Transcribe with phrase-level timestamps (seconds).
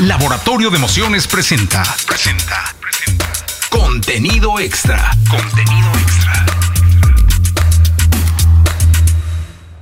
[0.00, 1.82] Laboratorio de Emociones presenta.
[2.06, 2.56] Presenta.
[2.80, 3.26] Presenta.
[3.68, 5.10] Contenido extra.
[5.30, 6.32] Contenido extra.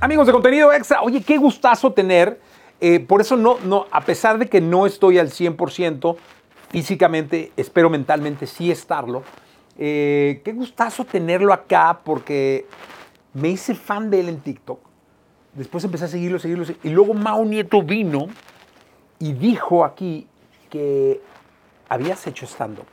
[0.01, 2.41] Amigos de contenido extra, oye, qué gustazo tener.
[2.81, 6.17] eh, por eso no, no, a pesar de que no estoy al 100%
[6.69, 9.23] físicamente, espero mentalmente sí estarlo.
[9.77, 12.65] eh, qué gustazo tenerlo acá porque
[13.33, 14.79] me hice fan de él en TikTok.
[15.53, 18.27] Después empecé a seguirlo, seguirlo, seguirlo, y luego Mao Nieto vino
[19.19, 20.27] y dijo aquí
[20.69, 21.21] que
[21.87, 22.85] habías hecho stand-up.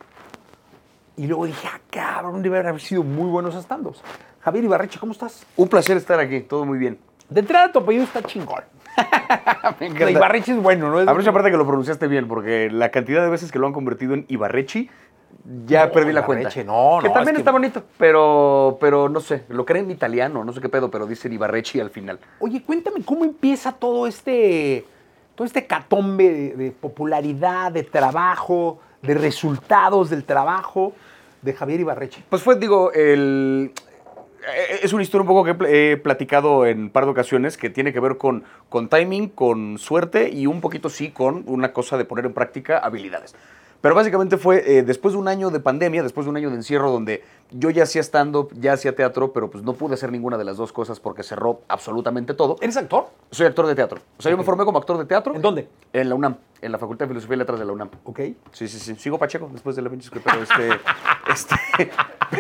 [1.17, 4.03] Y luego dije, ah, cabrón, debe haber sido muy buenos stand-ups.
[4.41, 5.45] Javier Ibarreche, ¿cómo estás?
[5.57, 6.99] Un placer estar aquí, todo muy bien.
[7.29, 8.63] De entrada, tu apellido está chingón.
[9.81, 11.01] Me Ibarreche es bueno, ¿no?
[11.01, 13.73] Es- Aprovecha aparte que lo pronunciaste bien, porque la cantidad de veces que lo han
[13.73, 14.89] convertido en Ibarrechi,
[15.67, 16.73] ya No, perdí la Ibarreche, cuenta.
[16.73, 19.91] no, Que no, también es que- está bonito, pero, pero no sé, lo creen en
[19.93, 22.19] italiano, no sé qué pedo, pero dicen Ibarrechi al final.
[22.41, 24.85] Oye, cuéntame cómo empieza todo este,
[25.37, 30.95] todo este catombe de, popularidad, de trabajo, de resultados del trabajo
[31.43, 32.25] de Javier Ibarreche.
[32.29, 33.71] Pues fue, digo, el...
[34.49, 37.71] eh, Es una historia un poco que he platicado en un par de ocasiones que
[37.71, 41.97] tiene que ver con, con timing, con suerte y un poquito sí con una cosa
[41.99, 43.37] de poner en práctica habilidades.
[43.83, 46.57] Pero básicamente fue eh, después de un año de pandemia, después de un año de
[46.57, 50.37] encierro donde yo ya hacía stand-up, ya hacía teatro, pero pues no pude hacer ninguna
[50.37, 52.57] de las dos cosas porque cerró absolutamente todo.
[52.61, 53.07] ¿Eres actor?
[53.31, 54.01] Soy actor de teatro.
[54.19, 55.35] O sea, yo me formé como actor de teatro.
[55.35, 55.69] ¿En dónde?
[55.93, 57.91] En la UNAM, en la Facultad de Filosofía y Letras de la UNAM.
[58.05, 58.21] Ok.
[58.53, 58.95] Sí, sí, sí.
[58.97, 60.69] Sigo Pacheco después de la pinche pero este,
[61.33, 61.91] este,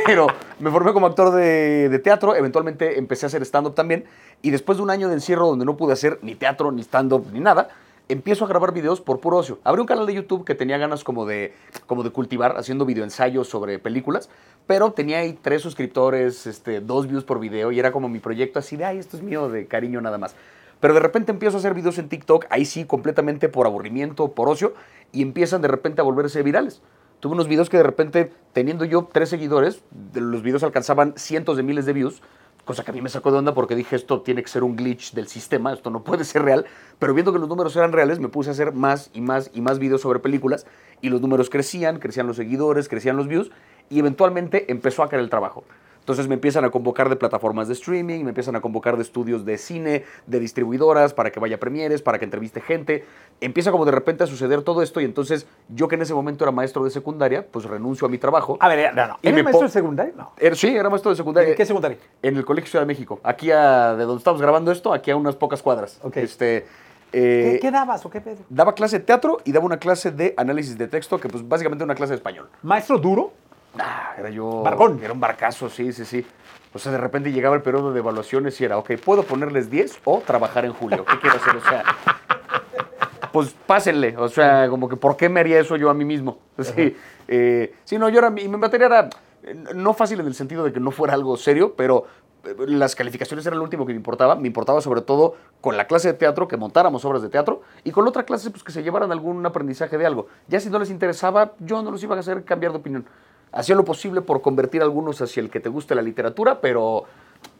[0.04, 0.26] pero
[0.58, 4.04] me formé como actor de, de teatro, eventualmente empecé a hacer stand-up también,
[4.42, 7.26] y después de un año de encierro donde no pude hacer ni teatro, ni stand-up,
[7.32, 7.68] ni nada,
[8.08, 9.58] empiezo a grabar videos por puro ocio.
[9.64, 11.54] Abrí un canal de YouTube que tenía ganas como de,
[11.86, 14.28] como de cultivar, haciendo videoensayos sobre películas,
[14.66, 18.58] pero tenía ahí tres suscriptores, este, dos views por video, y era como mi proyecto
[18.58, 20.36] así de, ay, esto es mío de cariño nada más.
[20.80, 24.48] Pero de repente empiezo a hacer videos en TikTok, ahí sí, completamente por aburrimiento, por
[24.48, 24.74] ocio,
[25.10, 26.82] y empiezan de repente a volverse virales.
[27.20, 29.82] Tuve unos videos que de repente, teniendo yo tres seguidores,
[30.14, 32.22] los videos alcanzaban cientos de miles de views,
[32.66, 34.76] cosa que a mí me sacó de onda porque dije, esto tiene que ser un
[34.76, 36.66] glitch del sistema, esto no puede ser real,
[36.98, 39.60] pero viendo que los números eran reales, me puse a hacer más y más y
[39.60, 40.66] más videos sobre películas,
[41.00, 43.52] y los números crecían, crecían los seguidores, crecían los views,
[43.88, 45.64] y eventualmente empezó a caer el trabajo.
[46.06, 49.44] Entonces me empiezan a convocar de plataformas de streaming, me empiezan a convocar de estudios
[49.44, 53.04] de cine, de distribuidoras, para que vaya a premieres, para que entreviste gente.
[53.40, 56.44] Empieza como de repente a suceder todo esto y entonces yo que en ese momento
[56.44, 58.56] era maestro de secundaria, pues renuncio a mi trabajo.
[58.60, 59.18] A ver, no, no.
[59.20, 60.12] Y ¿Eres me maestro de secundaria?
[60.16, 60.30] No.
[60.38, 61.50] Era- sí, era maestro de secundaria.
[61.50, 61.98] ¿En qué secundaria?
[62.22, 63.18] En el Colegio Ciudad de México.
[63.24, 66.00] Aquí a, de donde estamos grabando esto, aquí a unas pocas cuadras.
[66.14, 66.66] Este,
[67.10, 68.38] ¿Qué, eh, qué dabas o qué pedo?
[68.48, 71.82] Daba clase de teatro y daba una clase de análisis de texto, que pues básicamente
[71.82, 72.48] una clase de español.
[72.62, 73.32] ¿Maestro duro?
[73.78, 74.62] Ah, era yo.
[74.62, 75.00] Barbón.
[75.02, 76.26] Era un barcazo, sí, sí, sí.
[76.72, 80.00] O sea, de repente llegaba el periodo de evaluaciones y era, ok, ¿puedo ponerles 10
[80.04, 81.04] o trabajar en julio?
[81.04, 81.56] ¿Qué quiero hacer?
[81.56, 81.84] O sea,
[83.32, 84.16] pues pásenle.
[84.16, 86.38] O sea, como que, ¿por qué me haría eso yo a mí mismo?
[86.62, 86.96] Sí,
[87.28, 89.10] eh, sí no, yo era, mi, mi materia era
[89.42, 92.06] eh, no fácil en el sentido de que no fuera algo serio, pero
[92.44, 94.36] eh, las calificaciones eran lo último que me importaba.
[94.36, 97.90] Me importaba sobre todo con la clase de teatro, que montáramos obras de teatro, y
[97.90, 100.28] con la otra clase, pues que se llevaran algún aprendizaje de algo.
[100.48, 103.06] Ya si no les interesaba, yo no los iba a hacer cambiar de opinión.
[103.56, 107.04] Hacía lo posible por convertir a algunos hacia el que te guste la literatura, pero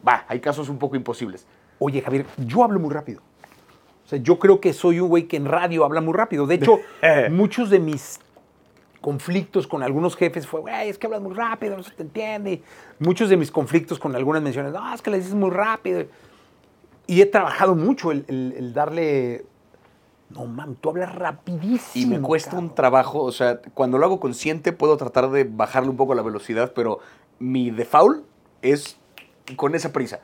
[0.07, 1.45] va, hay casos un poco imposibles.
[1.79, 3.21] Oye, Javier, yo hablo muy rápido.
[4.05, 6.45] O sea, yo creo que soy un güey que en radio habla muy rápido.
[6.47, 6.79] De hecho,
[7.31, 8.19] muchos de mis
[9.01, 12.61] conflictos con algunos jefes fue, güey, es que hablas muy rápido, no se te entiende.
[12.99, 16.05] Muchos de mis conflictos con algunas menciones, no, es que le dices muy rápido.
[17.05, 19.45] Y he trabajado mucho el, el- el darle,
[20.29, 22.05] no mames, tú hablas rapidísimo.
[22.05, 22.75] Y me cuesta un cabrón".
[22.75, 26.73] trabajo, o sea, cuando lo hago consciente puedo tratar de bajarle un poco la velocidad,
[26.75, 26.99] pero
[27.39, 28.23] mi default
[28.61, 28.97] es
[29.55, 30.19] con esa prisa.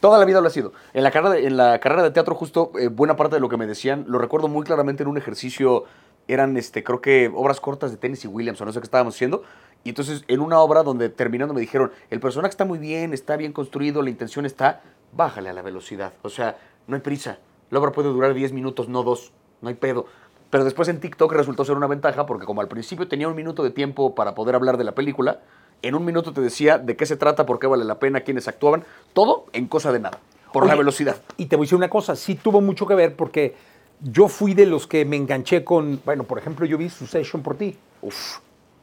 [0.00, 0.72] Toda la vida lo ha sido.
[0.92, 3.48] En la carrera de, en la carrera de teatro, justo eh, buena parte de lo
[3.48, 5.84] que me decían, lo recuerdo muy claramente en un ejercicio,
[6.28, 9.42] eran, este, creo que obras cortas de Tennessee Williams o no sé qué estábamos haciendo.
[9.84, 13.36] Y entonces, en una obra donde terminando me dijeron, el personaje está muy bien, está
[13.36, 14.82] bien construido, la intención está,
[15.12, 16.12] bájale a la velocidad.
[16.22, 17.38] O sea, no hay prisa.
[17.70, 19.32] La obra puede durar 10 minutos, no dos.
[19.60, 20.06] No hay pedo.
[20.50, 23.62] Pero después en TikTok resultó ser una ventaja porque como al principio tenía un minuto
[23.64, 25.40] de tiempo para poder hablar de la película,
[25.82, 28.46] en un minuto te decía de qué se trata, por qué vale la pena, quiénes
[28.48, 30.18] actuaban, todo en cosa de nada,
[30.52, 31.16] por la velocidad.
[31.36, 33.54] Y te voy a decir una cosa, sí tuvo mucho que ver porque
[34.00, 37.56] yo fui de los que me enganché con, bueno, por ejemplo, yo vi Succession por
[37.56, 37.76] ti.
[38.02, 38.38] Uf.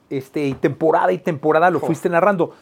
[0.10, 2.54] Este, y temporada y temporada lo fuiste narrando.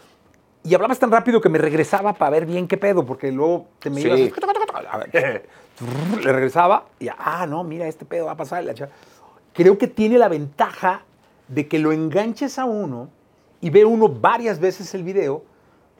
[0.63, 3.89] Y hablabas tan rápido que me regresaba para ver bien qué pedo, porque luego te
[3.89, 4.07] me Sí.
[4.07, 4.31] ibas.
[4.89, 5.49] A ver,
[6.23, 8.63] le regresaba y, ah, no, mira, este pedo va a pasar.
[9.53, 11.01] Creo que tiene la ventaja
[11.47, 13.09] de que lo enganches a uno
[13.59, 15.43] y ve uno varias veces el video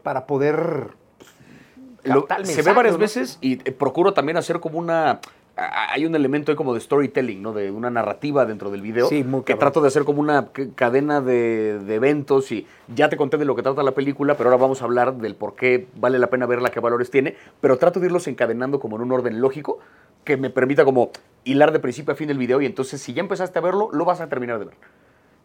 [0.04, 0.90] para poder
[2.04, 3.00] Lo- captar el se ve varias ¿no?
[3.00, 5.20] veces y eh, procuro también hacer como una
[5.56, 7.54] hay un elemento ahí como de storytelling, ¿no?
[7.54, 9.08] De una narrativa dentro del video.
[9.08, 13.18] Sí, muy que trato de hacer como una cadena de, de eventos y ya te
[13.18, 15.88] conté de lo que trata la película, pero ahora vamos a hablar del por qué
[15.96, 19.12] vale la pena verla, qué valores tiene, pero trato de irlos encadenando como en un
[19.12, 19.80] orden lógico
[20.24, 21.12] que me permita como
[21.44, 24.06] hilar de principio a fin el video y entonces si ya empezaste a verlo, lo
[24.06, 24.76] vas a terminar de ver.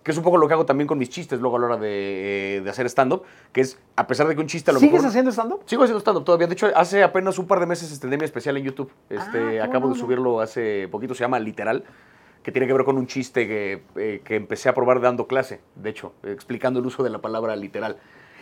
[0.06, 1.76] Que es un poco lo que hago también con mis chistes luego a la hora
[1.78, 4.92] de, de hacer stand-up, que es, a pesar de que un chiste a lo ¿Sigues
[4.92, 5.08] mejor...
[5.08, 5.62] haciendo stand-up?
[5.66, 6.46] Sigo haciendo stand-up todavía.
[6.46, 8.88] De hecho, hace apenas un par de meses estrené mi especial en YouTube.
[9.10, 11.82] Este, Ah, acabo de subirlo hace poquito, se llama Literal,
[12.44, 15.58] que tiene que ver con un chiste que, eh, que empecé a probar dando clase,
[15.74, 17.96] de hecho, explicando el uso de la palabra literal.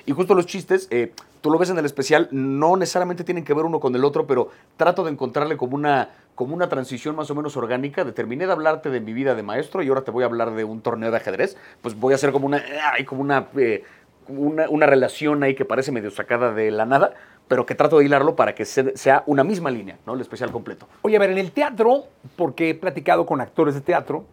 [0.06, 3.55] Y justo los chistes, eh, tú lo ves en el especial, no necesariamente tienen que
[3.55, 7.31] ver uno con el otro, pero trato de encontrarle como una, como una transición más
[7.31, 8.05] o menos orgánica.
[8.05, 10.55] De terminé de hablarte de mi vida de maestro y ahora te voy a hablar
[10.55, 11.56] de un torneo de ajedrez.
[11.81, 12.62] Pues voy a hacer como una,
[12.93, 13.83] ay, como una, eh,
[14.29, 17.15] una, una relación ahí que parece medio sacada de la nada,
[17.49, 20.15] pero que trato de hilarlo para que se- sea una misma línea, ¿no?
[20.15, 20.87] El especial completo.
[21.03, 22.05] Oye, a ver, en el teatro,
[22.37, 24.25] porque he platicado con actores de teatro,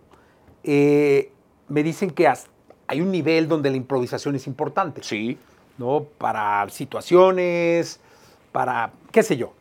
[0.64, 1.32] eh,
[1.70, 2.28] me dicen que
[2.88, 5.02] hay un nivel donde la improvisación es importante.
[5.04, 5.38] Sí.
[5.82, 6.06] ¿No?
[6.18, 8.00] Para situaciones,
[8.52, 9.52] para qué sé yo.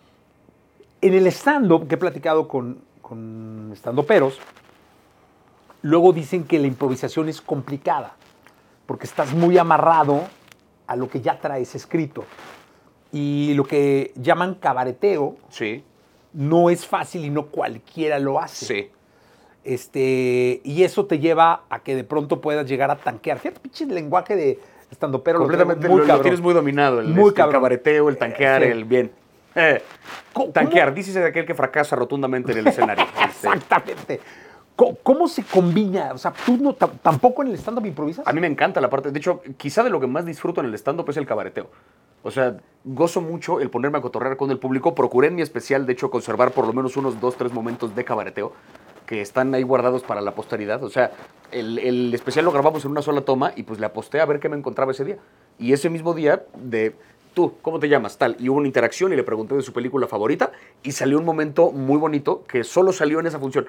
[1.01, 4.39] En el stand-up, que he platicado con, con stand-uperos,
[5.83, 8.15] luego dicen que la improvisación es complicada,
[8.87, 10.25] porque estás muy amarrado
[10.87, 12.25] a lo que ya traes escrito.
[13.13, 15.83] Y lo que llaman cabareteo Sí.
[16.33, 18.67] no es fácil y no cualquiera lo hace.
[18.67, 18.91] Sí.
[19.65, 23.39] Este, y eso te lleva a que de pronto puedas llegar a tanquear.
[23.39, 24.59] Fíjate, pinche lenguaje de
[24.91, 27.01] estando pero Completamente lo, lo tienes muy dominado.
[27.01, 28.69] El, Muy este, el cabareteo, el tanquear, Sí.
[28.69, 29.11] el bien.
[29.55, 29.83] Eh,
[30.33, 33.05] ¿Cómo- tanquear, dices de aquel que fracasa rotundamente en el escenario.
[33.25, 34.21] Este, Exactamente.
[35.03, 36.11] ¿Cómo, se combina?
[36.15, 38.27] O sea, tú no, tam- tampoco en el stand-up improvisas.
[38.27, 39.11] A mí me encanta la parte.
[39.11, 41.69] De hecho, quizá de lo que más disfruto en el stand-up es el cabareteo.
[42.23, 44.95] O sea, gozo mucho el ponerme a cotorrear con el público.
[44.95, 48.05] Procuré en mi especial, de hecho, conservar por lo menos unos dos, tres momentos de
[48.05, 48.53] cabareteo
[49.11, 50.85] que están ahí guardados para la posteridad.
[50.85, 51.11] O sea,
[51.51, 54.49] el, especial lo grabamos en una sola toma y pues le aposté a ver qué
[54.49, 55.19] me encontraba ese día.
[55.59, 56.95] Y ese mismo día, de
[57.35, 58.19] tú, ¿cómo te llamas?
[58.19, 58.37] Tal.
[58.39, 60.53] Y hubo una interacción y le pregunté de su película favorita
[60.85, 63.67] y salió un momento muy bonito que solo salió en esa función.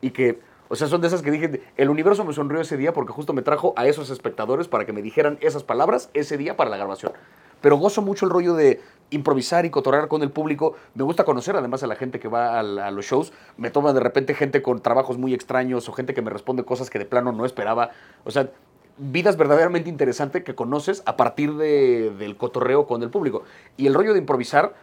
[0.00, 0.38] Y que,
[0.70, 3.34] o sea, son de esas que dije, el universo me sonrió ese día porque justo
[3.34, 6.78] me trajo a esos espectadores para que me dijeran esas palabras ese día para la
[6.78, 7.12] grabación.
[7.60, 10.74] Pero gozo mucho el rollo de improvisar y cotorrear con el público.
[10.94, 13.32] Me gusta conocer además a la gente que va a, los shows.
[13.56, 16.90] Me toma de repente gente con trabajos muy extraños o gente que me responde cosas
[16.90, 17.90] que de plano no esperaba.
[18.24, 18.50] O sea,
[18.98, 23.44] vidas verdaderamente interesantes que conoces a partir de- del cotorreo con el público.
[23.76, 24.74] Y el rollo de improvisar,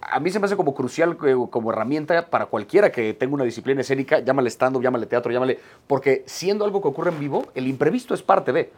[0.00, 3.82] a mí se me hace como crucial como herramienta para cualquiera que tenga una disciplina
[3.82, 5.60] escénica, llámale stand-up, llámale teatro, llámale...
[5.86, 8.72] Porque siendo algo que ocurre en vivo, el imprevisto es parte de...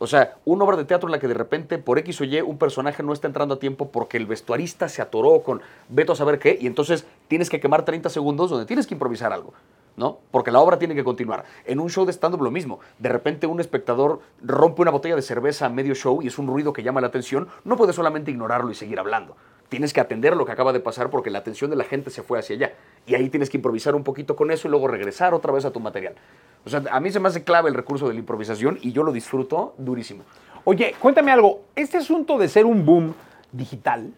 [0.00, 2.40] O sea, una obra de teatro en la que de repente, por X o Y,
[2.40, 6.16] un personaje no está entrando a tiempo porque el vestuarista se atoró con veto a
[6.16, 9.52] saber qué, y entonces tienes que quemar 30 segundos donde tienes que improvisar algo.
[9.96, 10.20] ¿no?
[10.30, 11.44] Porque la obra tiene que continuar.
[11.66, 12.78] En un show de stand-up lo mismo.
[13.00, 16.46] De repente un espectador rompe una botella de cerveza a medio show y es un
[16.46, 17.48] ruido que llama la atención.
[17.64, 19.36] No puedes solamente ignorarlo y seguir hablando.
[19.68, 22.22] Tienes que atender lo que acaba de pasar porque la atención de la gente se
[22.22, 22.74] fue hacia allá.
[23.06, 25.72] Y ahí tienes que improvisar un poquito con eso y luego regresar otra vez a
[25.72, 26.14] tu material.
[26.64, 29.02] O sea, a mí se me hace clave el recurso de la improvisación y yo
[29.02, 30.24] lo disfruto durísimo.
[30.64, 31.62] Oye, cuéntame algo.
[31.74, 33.14] Este asunto de ser un boom
[33.52, 34.12] digital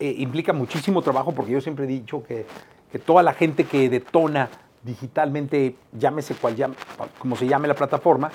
[0.00, 2.46] eh, implica muchísimo trabajo porque yo siempre he dicho que,
[2.90, 4.48] que toda la gente que detona
[4.82, 6.74] digitalmente, llámese cual llame,
[7.18, 8.30] como se llame la plataforma,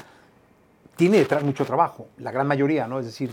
[0.95, 2.99] tiene detrás mucho trabajo, la gran mayoría, ¿no?
[2.99, 3.31] Es decir,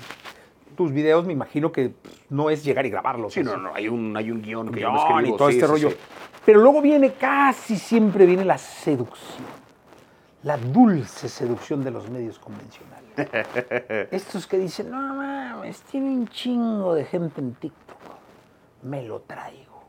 [0.77, 3.33] tus videos me imagino que pues, no es llegar y grabarlos.
[3.33, 5.35] Sí, no, no, hay un, hay un guion que yo guion no escribo.
[5.35, 5.91] y todo sí, este sí, rollo.
[5.91, 5.97] sí.
[6.45, 9.64] Pero luego viene, casi siempre viene la seducción.
[10.45, 14.09] La dulce seducción de los medios convencionales.
[14.13, 17.97] Estos que dicen, no mames, tiene un chingo de gente en TikTok.
[18.83, 19.83] Me lo traigo.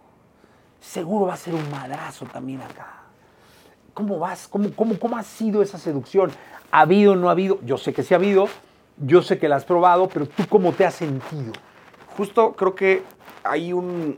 [0.79, 3.01] Seguro va a ser un madrazo también acá.
[3.93, 4.47] ¿Cómo vas?
[4.47, 6.31] ¿Cómo, cómo, cómo ha sido esa seducción?
[6.71, 7.59] ¿Ha habido o no ha habido?
[7.63, 8.47] Yo sé que sí ha habido,
[8.97, 11.51] yo sé que la has probado, pero tú cómo te has sentido.
[12.15, 13.03] Justo creo que
[13.43, 14.17] hay un...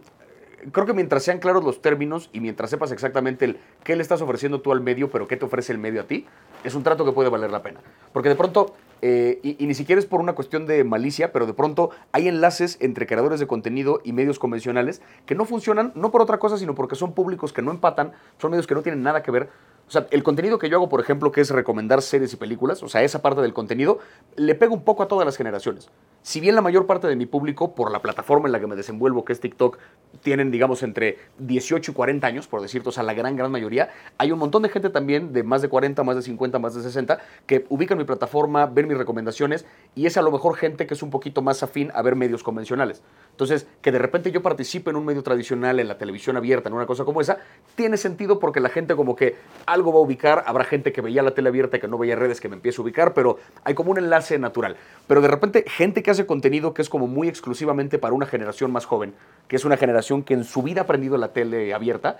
[0.71, 4.21] Creo que mientras sean claros los términos y mientras sepas exactamente el qué le estás
[4.21, 6.25] ofreciendo tú al medio, pero qué te ofrece el medio a ti,
[6.63, 7.79] es un trato que puede valer la pena.
[8.11, 11.45] Porque de pronto, eh, y, y ni siquiera es por una cuestión de malicia, pero
[11.45, 16.11] de pronto hay enlaces entre creadores de contenido y medios convencionales que no funcionan, no
[16.11, 19.03] por otra cosa, sino porque son públicos que no empatan, son medios que no tienen
[19.03, 19.49] nada que ver.
[19.87, 22.83] O sea, el contenido que yo hago, por ejemplo, que es recomendar series y películas,
[22.83, 23.99] o sea, esa parte del contenido,
[24.35, 25.89] le pega un poco a todas las generaciones.
[26.27, 28.75] Si bien la mayor parte de mi público, por la plataforma en la que me
[28.75, 29.77] desenvuelvo, que es TikTok,
[30.21, 33.91] tienen, digamos, entre 18 y 40 años, por decirte, o sea, la gran, gran mayoría,
[34.17, 36.81] hay un montón de gente también de más de 40, más de 50, más de
[36.81, 39.65] 60, que ubican mi plataforma, ven mis recomendaciones,
[39.95, 42.43] y es a lo mejor gente que es un poquito más afín a ver medios
[42.43, 43.03] convencionales.
[43.31, 46.75] Entonces, que de repente yo participe en un medio tradicional, en la televisión abierta, en
[46.75, 47.37] una cosa como esa,
[47.75, 51.23] tiene sentido porque la gente como que algo va a ubicar, habrá gente que veía
[51.23, 53.91] la tele abierta que no veía redes que me empiece a ubicar, pero hay como
[53.91, 54.75] un enlace natural.
[55.07, 58.71] Pero de repente, gente que hace contenido que es como muy exclusivamente para una generación
[58.71, 59.13] más joven,
[59.47, 62.17] que es una generación que en su vida ha aprendido la tele abierta,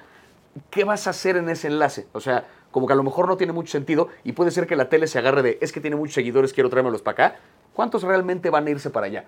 [0.70, 2.08] ¿qué vas a hacer en ese enlace?
[2.14, 4.76] O sea, como que a lo mejor no tiene mucho sentido y puede ser que
[4.76, 7.40] la tele se agarre de, es que tiene muchos seguidores, quiero traérmelos para acá.
[7.74, 9.26] ¿Cuántos realmente van a irse para allá?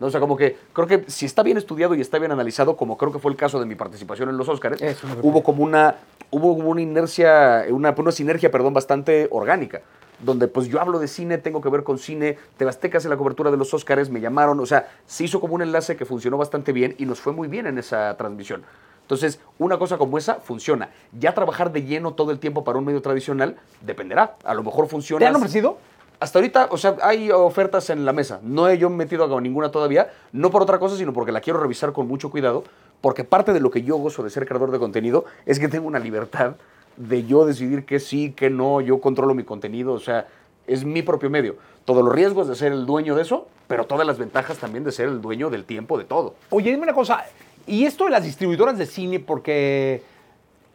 [0.00, 0.06] ¿No?
[0.06, 2.96] O sea, como que creo que si está bien estudiado y está bien analizado, como
[2.96, 4.80] creo que fue el caso de mi participación en los Oscars,
[5.22, 5.96] hubo como una,
[6.30, 9.82] hubo como una inercia, una, una sinergia, perdón, bastante orgánica
[10.20, 13.50] donde pues yo hablo de cine, tengo que ver con cine, Tebasteca hace la cobertura
[13.50, 16.72] de los Oscars, me llamaron, o sea, se hizo como un enlace que funcionó bastante
[16.72, 18.62] bien y nos fue muy bien en esa transmisión.
[19.02, 20.90] Entonces, una cosa como esa funciona.
[21.18, 24.36] Ya trabajar de lleno todo el tiempo para un medio tradicional dependerá.
[24.44, 25.20] A lo mejor funciona.
[25.20, 25.78] ¿Te han ofrecido?
[26.20, 28.40] Hasta ahorita, o sea, hay ofertas en la mesa.
[28.42, 31.58] No he yo metido a ninguna todavía, no por otra cosa, sino porque la quiero
[31.58, 32.64] revisar con mucho cuidado,
[33.00, 35.86] porque parte de lo que yo gozo de ser creador de contenido es que tengo
[35.86, 36.56] una libertad
[36.98, 40.26] de yo decidir que sí, que no, yo controlo mi contenido, o sea,
[40.66, 41.56] es mi propio medio.
[41.84, 44.92] Todos los riesgos de ser el dueño de eso, pero todas las ventajas también de
[44.92, 46.34] ser el dueño del tiempo de todo.
[46.50, 47.24] Oye, dime una cosa,
[47.66, 50.02] y esto de las distribuidoras de cine, porque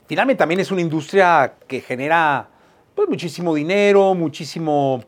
[0.07, 2.47] finalmente también es una industria que genera
[2.95, 5.03] pues, muchísimo dinero, muchísimo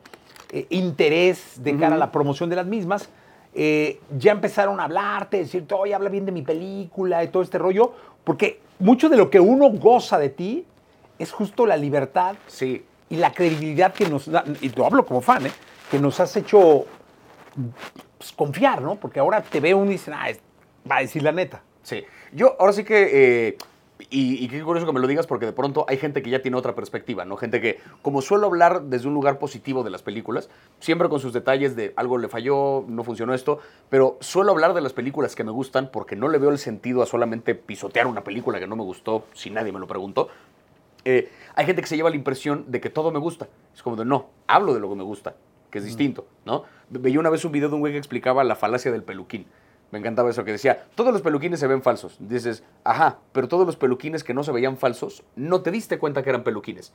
[0.52, 3.10] eh, interés de cara a la promoción de las mismas.
[3.54, 7.58] Eh, ya empezaron a hablarte, decirte, oye, habla bien de mi película y todo este
[7.58, 7.94] rollo,
[8.26, 10.66] porque mucho de lo que uno goza de ti
[11.20, 12.84] es justo la libertad sí.
[13.10, 15.52] y la credibilidad que nos da, y lo hablo como fan, ¿eh?
[15.90, 16.86] que nos has hecho
[18.18, 18.96] pues, confiar, ¿no?
[18.96, 20.28] Porque ahora te veo uno y dicen, ah,
[20.90, 21.62] va a decir la neta.
[21.84, 22.04] Sí.
[22.34, 23.48] Yo ahora sí que...
[23.48, 23.58] Eh,
[24.10, 26.42] y, y, qué curioso que me lo digas porque de pronto hay gente que ya
[26.42, 27.38] tiene otra perspectiva, ¿no?
[27.38, 31.32] Gente que, como suelo hablar desde un lugar positivo de las películas, siempre con sus
[31.32, 35.46] detalles de algo le falló, no funcionó esto, pero suelo hablar de las películas que
[35.46, 38.76] me gustan porque no le veo el sentido a solamente pisotear una película que no
[38.76, 40.28] me gustó si nadie me lo preguntó.
[41.06, 43.48] Eh, hay gente que se lleva la impresión de que todo me gusta.
[43.74, 45.36] Es como de, no, hablo de lo que me gusta,
[45.70, 46.64] que es distinto, ¿no?
[46.90, 49.46] Veía una vez un video de un güey que explicaba la falacia del peluquín.
[49.92, 52.18] Me encantaba eso, que decía, todos los peluquines se ven falsos.
[52.20, 56.24] Dices, ajá, pero todos los peluquines que no se veían falsos, no te diste cuenta
[56.24, 56.92] que eran peluquines.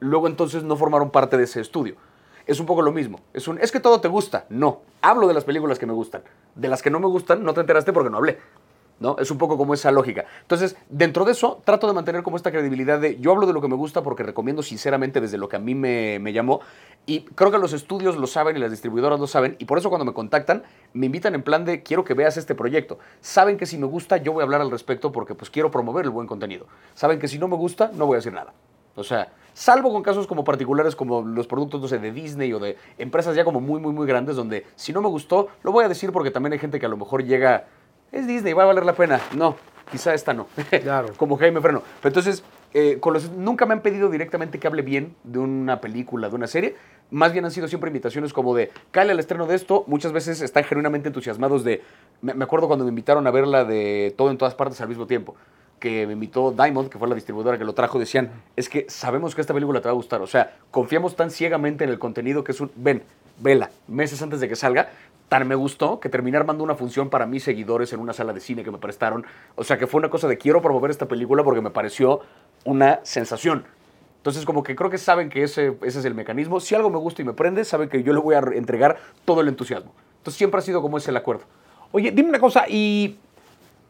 [0.00, 1.96] Luego entonces no formaron parte de ese estudio.
[2.46, 3.20] Es un poco lo mismo.
[3.32, 4.44] Es, un, es que todo te gusta.
[4.50, 6.22] No, hablo de las películas que me gustan.
[6.54, 8.38] De las que no me gustan, no te enteraste porque no hablé.
[9.00, 9.16] ¿No?
[9.18, 10.24] Es un poco como esa lógica.
[10.42, 13.60] Entonces, dentro de eso, trato de mantener como esta credibilidad de yo hablo de lo
[13.60, 16.60] que me gusta porque recomiendo sinceramente desde lo que a mí me, me, llamó.
[17.06, 19.56] Y creo que los estudios lo saben y las distribuidoras lo saben.
[19.58, 22.54] Y por eso cuando me contactan, me invitan en plan de quiero que veas este
[22.54, 22.98] proyecto.
[23.20, 26.04] Saben que si me gusta, yo voy a hablar al respecto porque pues quiero promover
[26.04, 26.66] el buen contenido.
[26.94, 28.52] Saben que si no me gusta, no voy a decir nada.
[28.96, 32.60] O sea, salvo con casos como particulares como los productos, no sé, de Disney o
[32.60, 35.84] de empresas ya como muy, muy, muy grandes donde si no me gustó, lo voy
[35.84, 37.66] a decir porque también hay gente que a lo mejor llega
[38.12, 39.20] es Disney, va a valer la pena.
[39.34, 39.56] No,
[39.90, 40.46] quizá esta no.
[40.82, 41.12] Claro.
[41.16, 41.82] Como Jaime Freno.
[42.00, 42.42] Pero entonces,
[42.72, 46.34] eh, con los, nunca me han pedido directamente que hable bien de una película, de
[46.34, 46.76] una serie.
[47.10, 49.84] Más bien han sido siempre invitaciones como de, cale al estreno de esto.
[49.86, 51.82] Muchas veces están genuinamente entusiasmados de,
[52.22, 55.06] me, me acuerdo cuando me invitaron a verla de todo en todas partes al mismo
[55.06, 55.36] tiempo
[55.84, 59.34] que me invitó Diamond, que fue la distribuidora que lo trajo, decían, es que sabemos
[59.34, 60.22] que esta película te va a gustar.
[60.22, 63.02] O sea, confiamos tan ciegamente en el contenido que es un, ven,
[63.38, 64.88] vela, meses antes de que salga,
[65.34, 68.38] tan me gustó que terminé armando una función para mis seguidores en una sala de
[68.38, 69.26] cine que me prestaron.
[69.56, 72.20] O sea, que fue una cosa de quiero promover esta película porque me pareció
[72.64, 73.64] una sensación.
[74.18, 76.60] Entonces, como que creo que saben que ese, ese es el mecanismo.
[76.60, 79.40] Si algo me gusta y me prende, saben que yo le voy a entregar todo
[79.40, 79.92] el entusiasmo.
[80.18, 81.42] Entonces, siempre ha sido como ese el acuerdo.
[81.90, 83.16] Oye, dime una cosa, y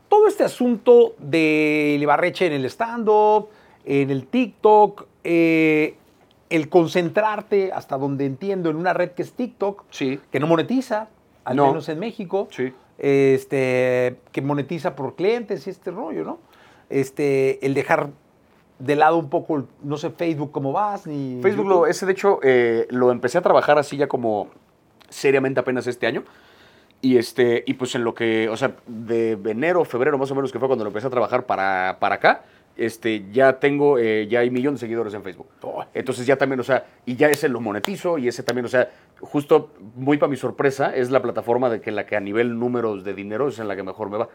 [0.08, 3.48] todo este asunto de Ibarreche en el stand-up,
[3.84, 5.94] en el TikTok, eh,
[6.48, 10.18] el concentrarte, hasta donde entiendo, en una red que es TikTok, Sí.
[10.32, 11.08] que no monetiza,
[11.44, 11.66] al No.
[11.68, 12.72] menos en México, Sí.
[12.98, 16.38] este, que monetiza por clientes y este rollo, ¿no?
[16.90, 18.10] Este, el dejar
[18.78, 21.40] de lado un poco, no sé, Facebook cómo vas, ni...
[21.42, 24.48] Facebook, lo, ese de hecho, eh, lo empecé a trabajar así ya como
[25.08, 26.24] seriamente apenas este año.
[27.00, 30.50] Y, este, y pues en lo que, o sea, de enero, febrero más o menos,
[30.50, 32.44] que fue cuando lo empecé a trabajar para, para acá,
[32.76, 35.46] este, ya tengo, eh, ya hay millón de seguidores en Facebook.
[35.94, 38.90] Entonces ya también, o sea, y ya ese lo monetizo y ese también, o sea,
[39.20, 43.04] justo muy para mi sorpresa, es la plataforma de que la que a nivel números
[43.04, 44.28] de dinero es en la que mejor me va.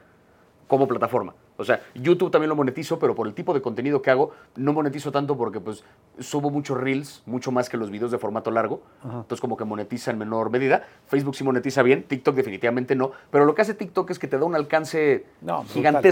[0.68, 1.34] como plataforma.
[1.58, 4.72] O sea, YouTube también lo monetizo, pero por el tipo de contenido que hago, no
[4.72, 5.84] monetizo tanto porque pues
[6.20, 8.84] subo muchos reels, mucho más que los videos de formato largo.
[9.04, 10.84] Entonces como que monetiza en menor medida.
[11.08, 13.12] Facebook sí monetiza bien, TikTok definitivamente no.
[13.32, 16.04] Pero lo que hace TikTok es que te da un alcance No, brutal.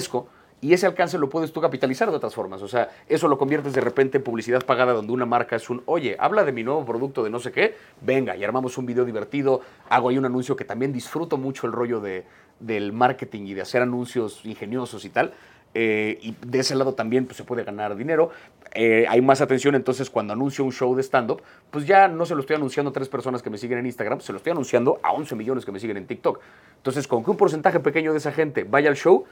[0.60, 2.62] Y ese alcance lo puedes tú capitalizar de otras formas.
[2.64, 5.84] O sea, eso lo conviertes de repente en publicidad pagada donde una marca es un,
[5.86, 9.06] oye, habla de mi nuevo producto de no sé qué, venga, y armamos un video
[9.06, 12.26] divertido, hago ahí un anuncio que también disfruto mucho el rollo de,
[12.60, 15.34] del marketing y de hacer anuncios ingeniosos y tal.
[15.74, 18.32] Eh, y de ese lado también pues, se puede ganar dinero.
[18.74, 22.34] Eh, hay más atención, entonces cuando anuncio un show de stand-up, pues ya no se
[22.34, 25.00] lo estoy anunciando a tres personas que me siguen en Instagram, se lo estoy anunciando
[25.04, 26.40] a 11 millones que me siguen en TikTok.
[26.78, 29.26] Entonces, con que un porcentaje pequeño de esa gente vaya al show,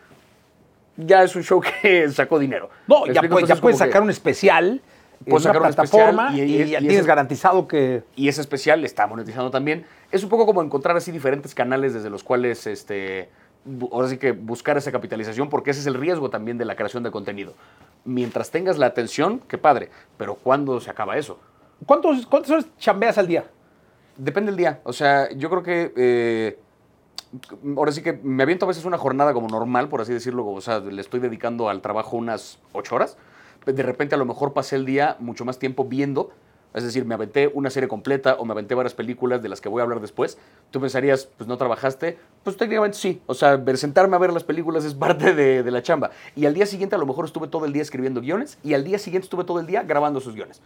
[0.98, 2.70] ya es un show que sacó dinero.
[2.88, 3.34] No, ¿Me ya, explico?
[3.36, 4.82] puedes, ya Entonces, puedes como que- sacar un especial
[5.26, 8.04] Puedes una sacar un plataforma especial y, y- y- ya y tienes ese- garantizado que...
[8.16, 9.86] y ese especial está monetizando también.
[10.12, 13.30] Es un poco como encontrar así diferentes canales desde los cuales, este,
[13.92, 17.02] ahora sí que buscar esa capitalización, porque ese es el riesgo también de la creación
[17.02, 17.54] de contenido.
[18.04, 21.40] Mientras tengas la atención, qué padre, pero ¿cuándo se acaba eso?
[21.86, 23.46] ¿Cuántos, ¿Cuántas horas chambeas al día?
[24.18, 24.80] Depende del día.
[24.84, 25.94] O sea, yo creo que.
[25.96, 26.60] eh,
[27.76, 30.46] ahora sí que me aviento a veces una jornada como normal, por así decirlo.
[30.48, 33.18] O sea, le estoy dedicando al trabajo unas ocho horas.
[33.66, 36.32] De repente, a lo mejor pasé el día mucho más tiempo viendo.
[36.74, 39.70] Es decir, me aventé una serie completa o me aventé varias películas de las que
[39.70, 40.38] voy a hablar después.
[40.72, 42.20] Tú pensarías, pues no trabajaste.
[42.44, 43.22] Pues técnicamente sí.
[43.28, 46.12] O sea, sentarme a ver las películas es parte de, de la chamba.
[46.36, 48.58] Y al día siguiente, a lo mejor estuve todo el día escribiendo guiones.
[48.62, 50.62] Y al día siguiente estuve todo el día grabando sus guiones.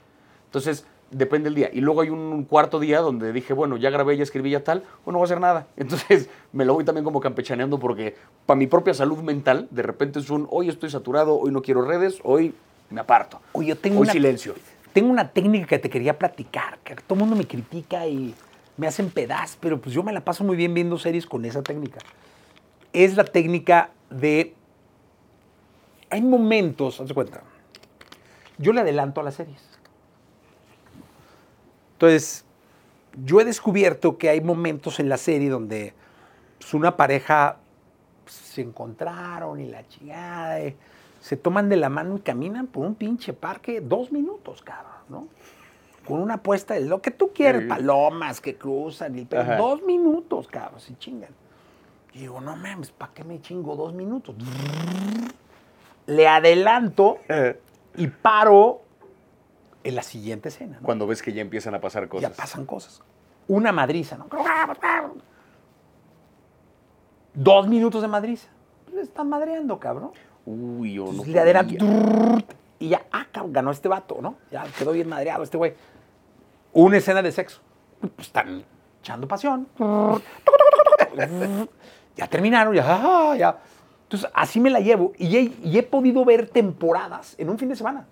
[0.49, 1.69] Entonces, depende del día.
[1.71, 4.83] Y luego hay un cuarto día donde dije, bueno, ya grabé, ya escribí, ya tal,
[5.05, 5.67] o no voy a hacer nada.
[5.77, 8.15] Entonces, me lo voy también como campechaneando porque
[8.45, 11.83] para mi propia salud mental, de repente es un, hoy estoy saturado, hoy no quiero
[11.83, 12.53] redes, hoy
[12.89, 13.39] me aparto.
[13.51, 14.55] Oye, tengo hoy una, silencio.
[14.93, 18.33] Tengo una técnica que te quería platicar, que todo el mundo me critica y
[18.77, 21.61] me hacen pedaz, pero pues yo me la paso muy bien viendo series con esa
[21.61, 21.99] técnica.
[22.91, 24.55] Es la técnica de...
[26.09, 27.43] Hay momentos, haz de cuenta,
[28.57, 29.68] yo le adelanto a las series.
[31.99, 32.45] Entonces,
[33.25, 35.93] yo he descubierto que hay momentos en la serie donde
[36.57, 37.57] pues, una pareja
[38.23, 40.77] pues, se encontraron y la chingada, y
[41.19, 45.27] se toman de la mano y caminan por un pinche parque dos minutos, cabrón, ¿no?
[46.07, 47.67] Con una apuesta de lo que tú quieres, Sí.
[47.67, 49.57] palomas que cruzan, y, pero Ajá.
[49.57, 51.31] dos minutos, cabrón, se chingan.
[52.13, 54.37] Y digo, no mames, ¿para qué me chingo dos minutos?
[56.07, 57.17] Le adelanto
[57.97, 58.83] y paro
[59.83, 60.77] en la siguiente escena.
[60.79, 60.85] ¿no?
[60.85, 62.29] Cuando ves que ya empiezan a pasar cosas.
[62.29, 63.01] Ya pasan cosas.
[63.47, 64.27] Una madriza, ¿no?
[67.33, 68.47] Dos minutos de madriza.
[68.85, 70.11] Pues están madreando, cabrón.
[70.45, 71.85] Uy, yo no Entonces, le adelanto,
[72.79, 74.35] y ya, ah, cabrón, ganó este vato, ¿no?
[74.51, 75.73] Ya quedó bien madreado este güey.
[76.73, 77.61] Una escena de sexo.
[77.99, 78.63] Pues están
[79.01, 79.67] echando pasión.
[82.15, 83.59] ya terminaron, ya, ah, ya.
[84.03, 85.13] Entonces, así me la llevo.
[85.17, 88.07] Y he, y he podido ver temporadas en un fin de semana.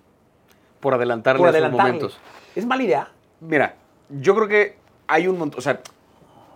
[0.88, 2.18] Por adelantarle Por a esos momentos.
[2.56, 3.10] Es mala idea.
[3.42, 3.76] Mira,
[4.10, 5.82] yo creo que hay un montón, o sea,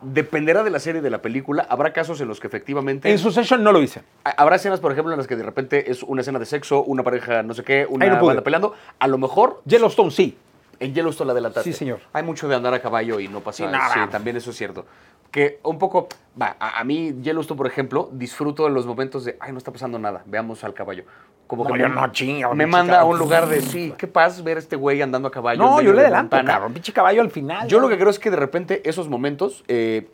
[0.01, 1.67] dependerá de la serie, de la película.
[1.69, 3.11] Habrá casos en los que efectivamente...
[3.11, 4.03] En Succession no lo hice.
[4.23, 6.81] Ha- Habrá escenas, por ejemplo, en las que de repente es una escena de sexo,
[6.81, 8.73] una pareja no sé qué, una no banda peleando.
[8.99, 10.37] A lo mejor Yellowstone sí.
[10.79, 11.73] en Yellowstone la adelantaste.
[11.73, 11.99] Sí, señor.
[12.13, 13.99] Hay mucho de andar a caballo y no pasa Sí.
[13.99, 14.85] Sí, también eso es cierto.
[15.31, 19.37] Que un poco, va, a, a mí Yellowstone, por ejemplo, disfruto de los momentos de,
[19.39, 21.05] ay, no está pasando nada, veamos al caballo.
[21.47, 24.07] Como No, que yo me, no, chinga, me manda a un lugar de, sí, qué
[24.07, 25.61] paz ver a este güey andando a caballo.
[25.61, 26.73] No, yo le de adelanto, cabrón.
[26.73, 27.67] Pinche caballo al final.
[27.67, 27.83] Yo ¿no?
[27.83, 30.09] lo que creo es que de repente esos momentos eh,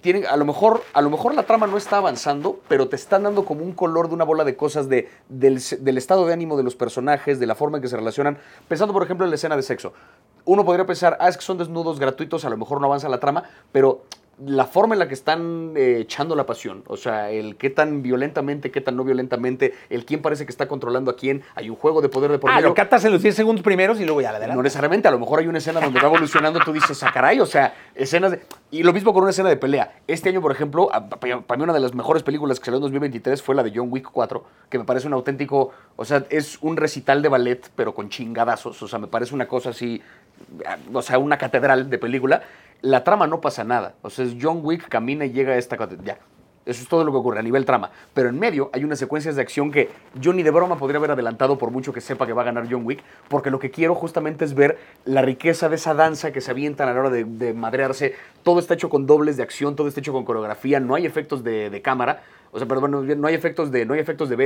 [0.00, 3.22] tienen, a lo mejor, a lo mejor la trama no está avanzando, pero te están
[3.22, 6.56] dando como un color de una bola de cosas de, del, del estado de ánimo
[6.56, 8.38] de los personajes, de la forma en que se relacionan.
[8.68, 9.92] Pensando, por ejemplo, en la escena de sexo.
[10.44, 13.18] Uno podría pensar, ah, es que son desnudos gratuitos, a lo mejor no avanza la
[13.18, 14.02] trama, pero
[14.44, 18.02] la forma en la que están eh, echando la pasión, o sea, el qué tan
[18.02, 21.76] violentamente, qué tan no violentamente, el quién parece que está controlando a quién, hay un
[21.76, 22.68] juego de poder de por Ah, medio.
[22.68, 24.64] lo catas en los 10 segundos primeros y luego ya la No adelantas.
[24.64, 27.46] necesariamente, a lo mejor hay una escena donde va evolucionando, tú dices, ah, caray, o
[27.46, 28.42] sea, escenas de...
[28.70, 29.92] Y lo mismo con una escena de pelea.
[30.08, 30.88] Este año, por ejemplo,
[31.20, 33.86] para mí una de las mejores películas que salió en 2023 fue la de John
[33.90, 37.94] Wick 4, que me parece un auténtico, o sea, es un recital de ballet, pero
[37.94, 40.02] con chingadazos, o sea, me parece una cosa así,
[40.66, 42.42] ah, o sea, una catedral de película.
[42.82, 45.76] La trama no pasa nada, o sea, es John Wick camina y llega a esta
[46.02, 46.18] ya.
[46.66, 47.90] Eso es todo lo que ocurre a nivel trama.
[48.14, 51.10] Pero en medio hay unas secuencias de acción que yo ni de broma podría haber
[51.10, 53.94] adelantado por mucho que sepa que va a ganar John Wick, porque lo que quiero
[53.94, 57.24] justamente es ver la riqueza de esa danza que se avientan a la hora de,
[57.24, 58.14] de madrearse.
[58.42, 61.44] Todo está hecho con dobles de acción, todo está hecho con coreografía, no hay efectos
[61.44, 62.22] de, cámara.
[62.50, 64.36] O sea, perdón, no, hay efectos de, no hay efectos de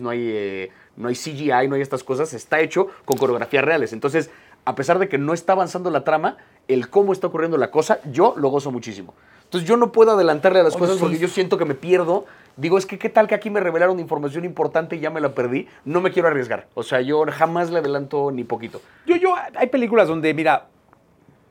[0.00, 2.32] no hay, eh, no hay CGI, no hay estas cosas.
[2.32, 3.92] Está hecho con coreografías reales.
[3.92, 4.30] Entonces,
[4.64, 7.98] a pesar de que no está avanzando la trama, el cómo está ocurriendo la cosa,
[8.10, 9.14] yo lo gozo muchísimo.
[9.44, 11.02] Entonces yo no puedo adelantarle a las Oye, cosas sí.
[11.02, 12.26] porque yo siento que me pierdo
[12.58, 15.34] digo, es que qué tal que aquí me revelaron información importante y ya me la
[15.34, 16.66] perdí, no me quiero arriesgar.
[16.74, 18.82] O sea, yo jamás le adelanto ni poquito.
[19.06, 20.66] Yo, yo, hay películas donde, mira,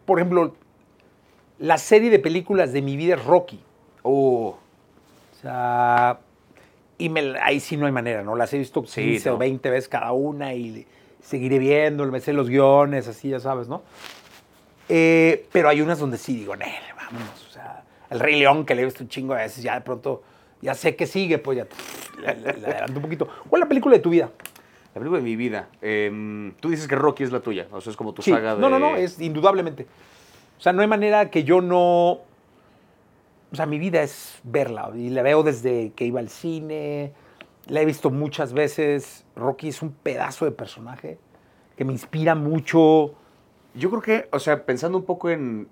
[0.06, 0.54] por ejemplo,
[1.60, 3.60] la serie de películas de mi vida es Rocky.
[4.04, 4.58] Oh,
[5.34, 6.20] O sea,
[6.98, 8.36] y me, ahí sí no hay manera, ¿no?
[8.36, 9.36] Las he visto 15 no.
[9.36, 10.86] o 20 veces cada una y
[11.22, 13.82] seguiré viendo, me sé los guiones, así, ya sabes, ¿no?
[14.90, 17.46] Eh, pero hay unas donde sí digo, Nel, vámonos.
[17.48, 19.82] O sea, El Rey León, que le he visto un chingo de veces, ya de
[19.82, 20.24] pronto,
[20.62, 21.68] ya sé que sigue, pues ya
[22.22, 23.28] le, le- le adelanto un poquito.
[23.50, 24.30] ¿Cuál es la película de tu vida?
[24.96, 25.68] la película de mi vida.
[25.82, 28.56] Em, tú dices que Rocky es la tuya, o sea, es como tu Sí, saga
[28.56, 28.62] de...
[28.62, 29.86] No, no, no, es indudablemente.
[30.58, 32.20] O sea, no hay manera que yo no.
[33.52, 34.90] O sea, mi vida es verla.
[34.96, 37.14] Y la veo desde que iba al cine.
[37.68, 39.24] La he visto muchas veces.
[39.36, 41.20] Rocky es un pedazo de personaje
[41.78, 43.14] que me inspira mucho.
[43.78, 45.68] Yo creo que, o sea, pensando un poco en...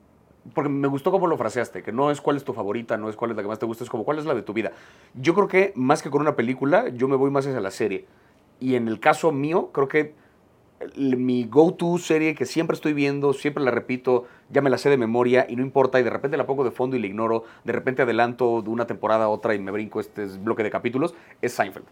[0.54, 3.16] Porque me gustó cómo lo fraseaste, que no es cuál es tu favorita, no es
[3.16, 4.74] cuál es la que más te gusta, es como cuál es la de tu vida.
[5.16, 8.06] Yo creo que más que con una película, yo me voy más hacia la serie.
[8.60, 10.14] Y en el caso mío, creo que
[10.98, 14.98] mi go-to serie que siempre estoy viendo, siempre la repito, ya me la sé de
[14.98, 17.74] memoria y no importa, y de repente la pongo de fondo y la ignoro, de
[17.74, 21.54] repente adelanto de una temporada a otra y me brinco este bloque de capítulos, es
[21.54, 21.86] Seinfeld.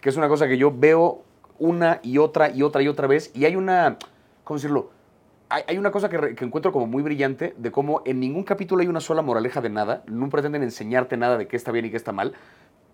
[0.00, 1.22] Que es una cosa que yo veo
[1.58, 3.98] una y otra y otra y otra vez, y hay una,
[4.44, 4.93] ¿cómo decirlo?
[5.68, 8.98] Hay, una cosa que, encuentro como muy brillante de cómo en ningún capítulo hay una
[8.98, 12.10] sola moraleja de nada, no pretenden enseñarte nada de qué está bien y qué está
[12.10, 12.32] mal,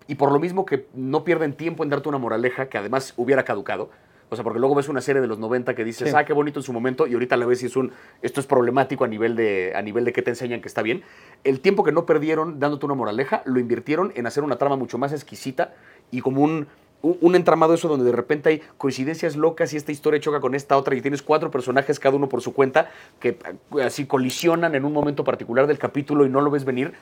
[0.07, 3.43] y por lo mismo que no pierden tiempo en darte una moraleja que además hubiera
[3.45, 3.89] caducado.
[4.29, 6.15] O sea, porque luego ves una serie de los 90 que dices, Sí.
[6.15, 8.45] ah, qué bonito en su momento, y ahorita la ves y es un, esto es
[8.45, 11.01] problemático a nivel, de, a nivel de que te enseñan que está bien.
[11.43, 14.99] El tiempo que no perdieron dándote una moraleja, lo invirtieron en hacer una trama mucho
[14.99, 15.73] más exquisita
[16.11, 16.67] y como un,
[17.01, 20.77] un, entramado eso donde de repente hay coincidencias locas y esta historia choca con esta
[20.77, 23.29] otra y tienes cuatro personajes cada uno por su cuenta que
[23.75, 26.93] eh, así colisionan en un momento particular del capítulo y no lo ves venir.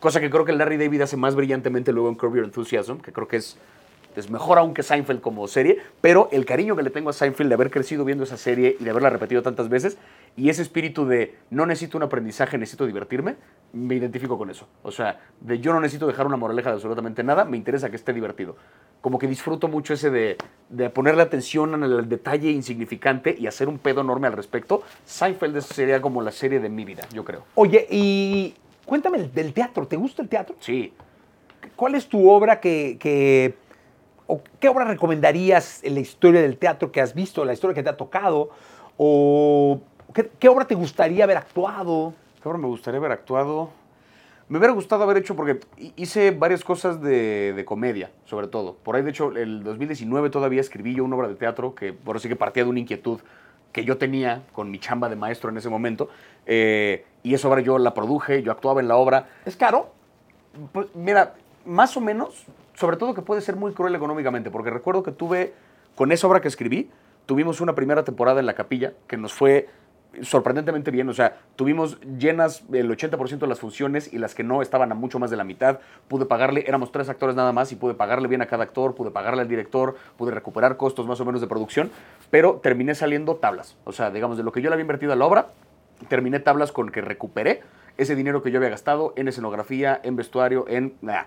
[0.00, 3.12] Cosa que creo que Larry David hace más brillantemente luego en Curb Your Enthusiasm, que
[3.12, 3.58] creo que es,
[4.14, 7.48] es mejor aún que Seinfeld como serie, pero el cariño que le tengo a Seinfeld
[7.48, 9.98] de haber crecido viendo esa serie y de haberla repetido tantas veces,
[10.38, 13.34] y ese espíritu de no necesito un aprendizaje, necesito divertirme,
[13.72, 14.68] me identifico con eso.
[14.82, 17.96] O sea, de yo no necesito dejar una moraleja de absolutamente nada, me interesa que
[17.96, 18.56] esté divertido.
[19.00, 20.36] Como que disfruto mucho ese de,
[20.68, 24.82] de ponerle atención en el detalle insignificante y hacer un pedo enorme al respecto.
[25.04, 27.42] Seinfeld sería como la serie de mi vida, yo creo.
[27.56, 28.54] Oye, y
[28.86, 29.86] cuéntame el- del teatro.
[29.88, 30.54] ¿Te gusta el teatro?
[30.60, 30.92] Sí.
[31.76, 33.54] ¿Cuál es tu obra que, que-
[34.28, 37.82] o qué obra recomendarías en la historia del teatro que has visto, la historia que
[37.82, 38.50] te ha tocado?
[38.96, 39.80] ¿O
[40.14, 42.14] qué, qué obra te gustaría haber actuado?
[42.42, 43.70] ¿Qué obra me gustaría haber actuado?
[44.48, 48.74] Me hubiera gustado haber hecho, porque hi- hice varias cosas de, de comedia, sobre todo.
[48.76, 52.16] Por ahí, de hecho, el 2019 todavía escribí yo una obra de teatro que, por
[52.16, 53.20] así que partía de una inquietud
[53.72, 56.08] que yo tenía con mi chamba de maestro en ese momento.
[56.46, 59.28] eh, y esa obra yo la produje, yo actuaba en la obra.
[59.44, 59.90] ¿Es caro?
[60.72, 61.34] Pues mira,
[61.66, 65.52] más o menos, sobre todo que puede ser muy cruel económicamente, porque recuerdo que tuve,
[65.94, 66.88] con esa obra que escribí,
[67.26, 69.68] tuvimos una primera temporada en la capilla que nos fue
[70.22, 74.62] sorprendentemente bien, o sea, tuvimos llenas el 80% de las funciones y las que no
[74.62, 75.78] estaban a mucho más de la mitad,
[76.08, 79.10] pude pagarle, éramos tres actores nada más y pude pagarle bien a cada actor, pude
[79.10, 81.90] pagarle al director, pude recuperar costos más o menos de producción,
[82.30, 85.16] pero terminé saliendo tablas, o sea, digamos, de lo que yo le había invertido a
[85.16, 85.46] la obra,
[86.08, 87.62] terminé tablas con que recuperé
[87.96, 90.94] ese dinero que yo había gastado en escenografía, en vestuario, en...
[91.02, 91.22] nah.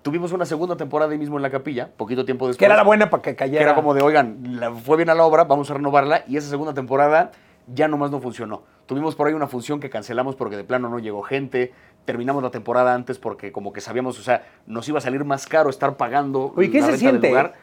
[0.00, 2.58] Tuvimos una segunda temporada ahí mismo en la capilla, poquito tiempo después.
[2.58, 3.62] Que era la buena para que que cayera.
[3.62, 6.48] era como de, oigan, la- fue bien a la obra, vamos a renovarla, y esa
[6.48, 7.32] segunda temporada
[7.74, 8.62] ya nomás no funcionó.
[8.86, 11.72] Tuvimos por ahí una función que cancelamos porque de plano no llegó gente,
[12.04, 15.46] terminamos la temporada antes porque como que sabíamos, o sea, nos iba a salir más
[15.46, 17.54] caro estar pagando Oye, ¿qué la se renta del siente, lugar.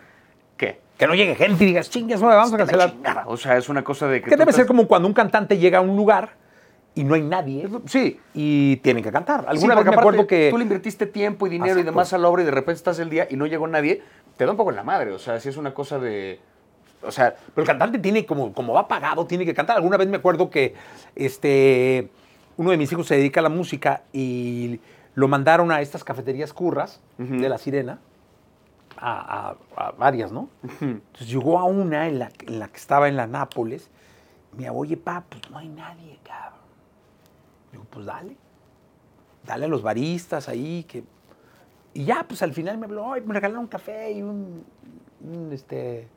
[0.57, 0.79] ¿Qué?
[0.97, 2.91] Que no llegue gente y digas, chingas, no, vamos a La cancelar.
[2.91, 3.23] chingada.
[3.27, 4.29] O sea, es una cosa de que...
[4.29, 6.33] Que debe ser como cuando un cantante llega a un lugar
[6.93, 9.41] y no hay nadie Sí, y tienen que cantar.
[9.41, 10.49] Sí, Alguna vez porque me acuerdo que...
[10.51, 12.99] Tú le invertiste tiempo y dinero y demás a la obra y de repente estás
[12.99, 14.01] el día y no llegó nadie,
[14.37, 15.11] te da un poco en la madre.
[15.11, 16.39] O sea, si es una cosa de.
[17.05, 19.77] O sea, Pero el cantante tiene, como, como va pagado, tiene que cantar.
[19.77, 20.73] Alguna vez me acuerdo que
[21.15, 22.09] este,
[22.57, 24.79] uno de mis hijos se dedica a la música y
[25.15, 27.99] lo mandaron a estas cafeterías curras de La Sirena,
[28.97, 30.49] a, a- a varias, ¿no?
[30.81, 33.89] Entonces llegó a una en la, en la que estaba en la Nápoles.
[34.53, 36.59] Y me dijo, oye, pa, pues no hay nadie, cabrón.
[37.71, 38.35] Digo, pues dale.
[39.45, 41.03] Dale a los baristas ahí que...
[41.93, 44.65] Y ya, pues al final me habló, "Ay, me regalaron un café y un,
[45.21, 46.07] un, este,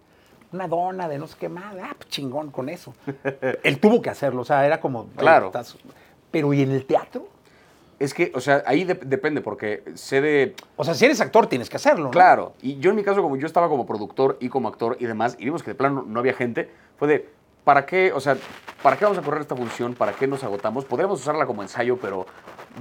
[0.53, 1.75] una dona de no sé qué más.
[1.83, 2.95] Ah, pues chingón con eso.
[3.63, 5.01] Él tuvo que hacerlo, o sea, era como...
[5.01, 5.47] "Oye, Claro.
[5.47, 5.77] estás-".
[6.31, 7.29] Pero ¿y en el teatro?
[7.99, 10.55] es que, o sea, ahí de- depende, porque sé de.
[10.77, 12.11] O sea, si eres actor tienes que hacerlo, ¿no?
[12.13, 15.07] Claro, y yo en mi caso, como yo estaba como productor y como actor y
[15.07, 17.29] demás, y vimos que de plano no había gente, fue de.
[17.65, 18.37] ¿Para qué, o sea,
[18.83, 19.95] para qué vamos a correr esta función?
[19.95, 20.85] ¿Para qué nos agotamos?
[20.85, 22.27] Podríamos usarla como ensayo, pero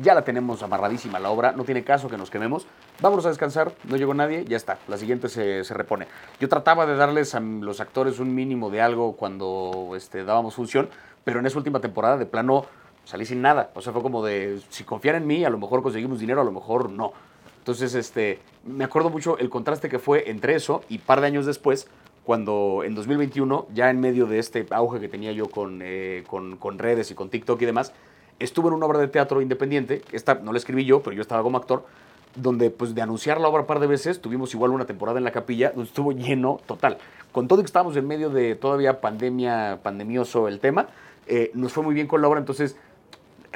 [0.01, 2.67] ya la tenemos amarradísima la obra, no tiene caso que nos quememos.
[3.01, 6.07] Vámonos a descansar, no llegó nadie, ya está, la siguiente se, se repone.
[6.39, 10.89] Yo trataba de darles a los actores un mínimo de algo cuando este, dábamos función,
[11.23, 12.65] pero en esa última temporada de plano
[13.03, 13.71] salí sin nada.
[13.73, 16.45] O sea, fue como de, si confían en mí, a lo mejor conseguimos dinero, a
[16.45, 17.13] lo mejor no.
[17.59, 21.45] Entonces, este, me acuerdo mucho el contraste que fue entre eso y par de años
[21.45, 21.89] después,
[22.27, 26.57] cuando en 2021, ya en medio de este auge que tenía yo con, eh, con,
[26.57, 27.93] con redes y con TikTok y demás,
[28.37, 31.41] estuve en una obra de teatro independiente, esta no la escribí yo, pero yo estaba
[31.41, 31.85] como actor,
[32.35, 35.23] donde pues de anunciar la obra un par de veces, tuvimos igual una temporada en
[35.23, 36.97] la capilla, donde estuvo lleno total.
[37.31, 40.87] Con todo que estábamos en medio de todavía pandemia, pandemioso el tema,
[41.27, 42.75] eh, nos fue muy bien con la obra, entonces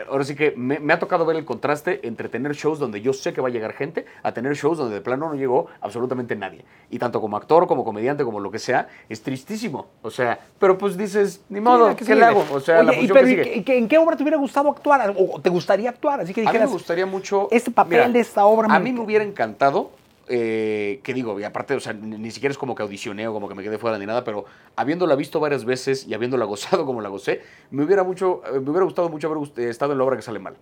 [0.10, 3.14] ahora sí que me, me, ha tocado ver el contraste entre tener shows donde yo
[3.14, 6.36] sé que va a llegar gente a tener shows donde de plano no llegó absolutamente
[6.36, 6.64] nadie.
[6.90, 9.88] Y tanto como actor, como comediante, como lo que sea, es tristísimo.
[10.02, 12.46] O sea, pero pues dices, ni modo, sí, ¿qué le hago?
[12.52, 13.64] O sea, Oye, la y, pero, que ¿y sigue.
[13.64, 15.14] qué- ¿en qué obra te hubiera gustado actuar?
[15.18, 16.22] ¿O te gustaría actuar?
[16.22, 17.48] Así que A mí dijeras, me gustaría mucho.
[17.52, 19.92] este papel mira, de esta obra A me- mí me hubiera encantado.
[20.28, 23.50] Eh, que digo, y aparte, o sea, ni, siquiera es como que audicioné o como
[23.50, 27.02] que me quedé fuera ni nada, pero habiéndola visto varias veces y habiéndola gozado como
[27.02, 30.04] la gocé, me hubiera, mucho, eh, me hubiera gustado mucho haber eh, estado en la
[30.04, 30.56] obra que sale mal.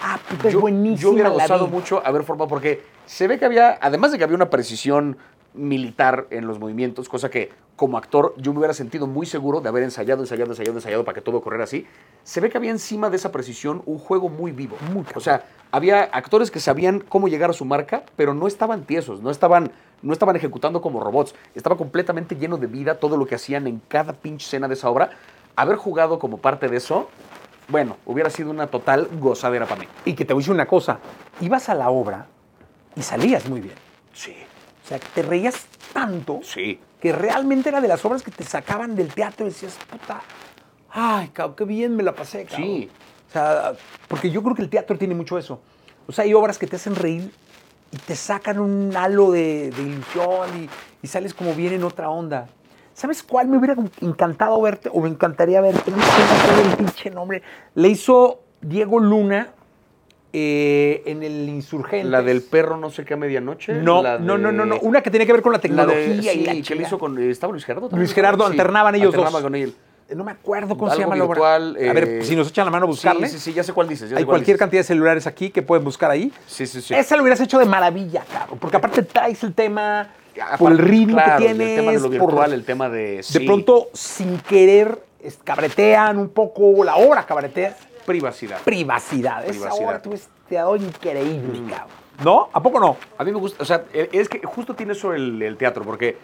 [0.00, 1.72] ah, puta, es yo, buenísima yo hubiera gozado vi.
[1.72, 5.16] mucho haber formado, porque se ve que había, además de que había una precisión
[5.56, 9.68] militar en los movimientos, cosa que como actor yo me hubiera sentido muy seguro de
[9.68, 11.86] haber ensayado, ensayado, ensayado, ensayado para que todo corriera así.
[12.24, 14.76] Se ve que había encima de esa precisión un juego muy vivo.
[14.92, 18.84] Muy o sea, había actores que sabían cómo llegar a su marca, pero no estaban
[18.84, 19.70] tiesos, no estaban,
[20.02, 21.34] no estaban ejecutando como robots.
[21.54, 24.88] Estaba completamente lleno de vida todo lo que hacían en cada pinche escena de esa
[24.88, 25.10] obra.
[25.54, 27.08] Haber jugado como parte de eso,
[27.68, 29.88] bueno, hubiera sido una total gozadera para mí.
[30.04, 30.98] Y que te voy a decir una cosa,
[31.40, 32.26] ibas a la obra
[32.94, 33.74] y salías muy bien.
[34.14, 34.34] Sí.
[34.86, 36.78] O sea, te reías tanto Sí.
[37.00, 40.22] que realmente era de las obras que te sacaban del teatro y decías, puta,
[40.90, 42.66] ay, cabrón, qué bien me la pasé, cabrón.
[42.68, 42.90] Sí.
[43.28, 43.72] O sea,
[44.06, 45.60] porque yo creo que el teatro tiene mucho eso.
[46.06, 47.32] O sea, hay obras que te hacen reír
[47.90, 50.68] y te sacan un halo de, de ilusión y,
[51.04, 52.46] y sales como bien en otra onda.
[52.94, 55.90] ¿Sabes cuál me hubiera encantado verte o me encantaría verte?
[55.90, 57.42] No sé, el pinche nombre.
[57.74, 59.48] Le hizo Diego Luna
[60.38, 62.06] eh, en el Insurgente.
[62.08, 63.72] La del perro no sé qué a medianoche.
[63.72, 64.78] No, la no, no, no, no.
[64.80, 66.82] Una que tiene que ver con la la de- tecnología y sí, la que le
[66.82, 67.18] hizo con.
[67.18, 67.88] eh, ¿Estaba Luis Gerardo?
[67.88, 68.00] también?
[68.00, 69.24] Luis Gerardo, Sí, alternaban ellos dos.
[69.24, 69.74] alternaba con él.
[70.14, 71.34] No me acuerdo cómo se llama la obra.
[71.56, 73.26] virtual, a ver, eh, si nos echan la mano a buscarle.
[73.28, 74.10] Sí, sí, sí, ya sé cuál dices.
[74.10, 74.58] ya Hay cuál cualquier dices.
[74.60, 76.30] cantidad de celulares aquí que pueden buscar ahí.
[76.46, 76.94] Sí, sí, sí.
[76.94, 78.58] Esa lo hubieras hecho de maravilla, cabrón.
[78.60, 80.08] Porque aparte traes el tema
[80.40, 81.68] Aparte, por el ritmo claro, que tienes.
[81.70, 83.16] El tema de lo por- virtual, el tema de.
[83.16, 84.96] de sí, pronto, sin querer,
[85.42, 87.74] cabretean un poco la obra, cabreteas.
[88.06, 88.62] Privacidad.
[88.62, 89.42] Privacidad.
[89.44, 89.86] Esa Privacidad.
[89.88, 91.96] obra tuve te dado increíble, cabrón.
[92.24, 92.48] ¿No?
[92.52, 92.96] ¿A poco no?
[93.18, 95.84] A mí me gusta, o sea, e- es que justo tiene eso el, el teatro,
[95.84, 96.16] porque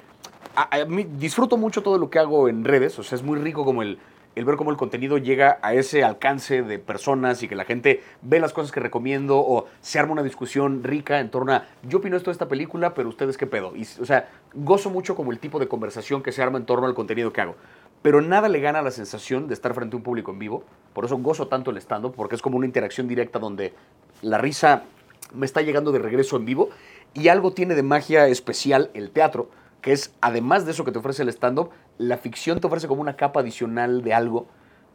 [0.57, 3.39] a, a mí disfruto mucho todo lo que hago en redes, o sea, es muy
[3.39, 3.99] rico como el,
[4.35, 8.03] el ver cómo el contenido llega a ese alcance de personas y que la gente
[8.23, 11.99] ve las cosas que recomiendo o se arma una discusión rica en torno a, yo
[11.99, 13.77] opino esto de esta película, pero ustedes qué pedo.
[13.77, 16.87] Y, o sea, gozo mucho como el tipo de conversación que se arma en torno
[16.87, 17.57] al contenido que hago.
[18.01, 20.65] Pero nada le gana la sensación de estar frente a un público en vivo.
[20.93, 23.75] Por eso gozo tanto el stand-up, porque es como una interacción directa donde
[24.21, 24.85] la risa
[25.33, 26.71] me está llegando de regreso en vivo
[27.15, 29.51] y algo tiene de magia especial el teatro,
[29.81, 33.01] que es, además de eso que te ofrece el stand-up, la ficción te ofrece como
[33.01, 34.47] una capa adicional de algo,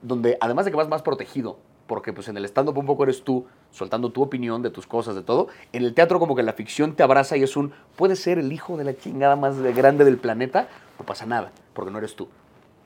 [0.02, 1.58] donde además de que vas más protegido,
[1.88, 5.16] porque pues en el stand-up un poco eres tú, soltando tu opinión de tus cosas,
[5.16, 8.20] de todo, en el teatro como que la ficción te abraza y es un, puedes
[8.20, 10.68] ser el hijo de la chingada más grande del planeta,
[11.00, 12.28] no pasa nada, porque no eres tú.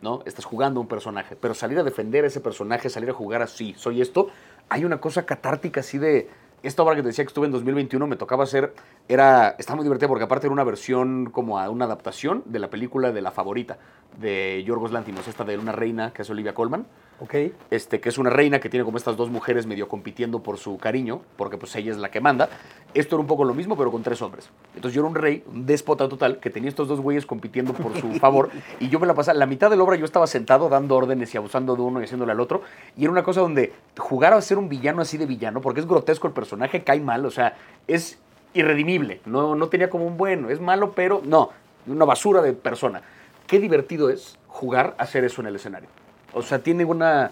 [0.02, 0.22] ¿No?
[0.26, 3.74] Estás jugando un personaje, pero salir a defender a ese personaje, salir a jugar así,
[3.78, 4.28] soy esto,
[4.70, 6.30] hay una cosa catártica así de...
[6.64, 8.76] Esta obra que te decía que estuve en 2021 me tocaba hacer,
[9.10, 12.70] era, está muy divertida porque aparte era una versión como a una adaptación de la
[12.70, 13.80] película de La Favorita,
[14.20, 16.86] de Yorgos Lantimos, esta de una reina que es Olivia Colman,
[17.20, 17.36] Ok.
[17.70, 20.78] este, que es una reina que tiene como estas dos mujeres medio compitiendo por su
[20.80, 22.50] cariño, porque pues ella es la que manda.
[22.96, 24.50] Esto era un poco lo mismo, pero con tres hombres.
[24.76, 27.96] Entonces yo era un rey, un déspota total, que tenía estos dos güeyes compitiendo por
[28.00, 30.68] su favor, y yo me la pasaba, la mitad de la obra yo estaba sentado
[30.68, 32.64] dando órdenes y abusando de uno y haciéndole al otro,
[32.98, 35.86] y era una cosa donde jugar a ser un villano así de villano, porque es
[35.86, 37.56] grotesco el personaje, cae mal, o sea,
[37.88, 38.18] es
[38.54, 41.50] irredimible, no, no tenía como un bueno, es malo, pero no,
[41.86, 43.02] una basura de persona.
[43.48, 45.90] Qué divertido es jugar a hacer eso en el escenario.
[46.34, 47.32] O sea, tiene una...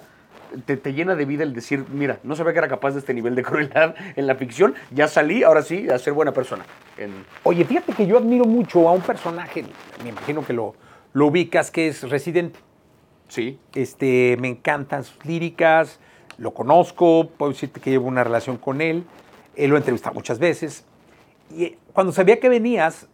[0.66, 3.14] Te, te llena de vida el decir, mira, no sabía que era capaz de este
[3.14, 6.66] nivel de crueldad en la ficción, ya salí, ahora sí, a ser buena persona.
[6.98, 9.64] En- Oye, fíjate que yo admiro mucho a un personaje,
[10.04, 10.74] me imagino que lo,
[11.14, 12.60] lo ubicas, que es Residente.
[13.28, 16.00] sí, Este, me encantan sus líricas,
[16.40, 19.04] lo conozco, puedo decirte que llevo una relación con él,
[19.56, 20.84] él lo he entrevistado muchas veces.
[21.56, 23.06] Y eh, cuando sabía que venías,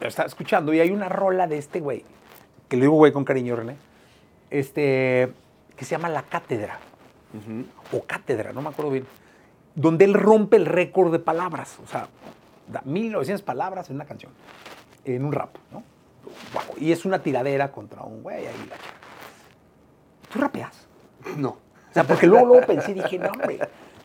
[0.00, 2.02] lo estaba escuchando y hay una rola de este güey,
[2.68, 3.76] que le digo güey con cariño, René,
[4.50, 5.32] este,
[5.76, 6.78] que se llama La Cátedra,
[7.92, 9.06] o Cátedra, no me acuerdo bien,
[9.74, 12.08] donde él rompe el récord de palabras, o sea,
[12.68, 14.32] da 1900 palabras en una canción,
[15.04, 15.82] en un rap, ¿no?
[16.78, 18.66] Y es una tiradera contra un güey ahí.
[18.68, 18.76] la.
[20.32, 20.86] ¿Tú rapeas?
[21.36, 21.50] No.
[21.50, 23.58] O sea, porque luego, luego pensé y dije, no, hombre,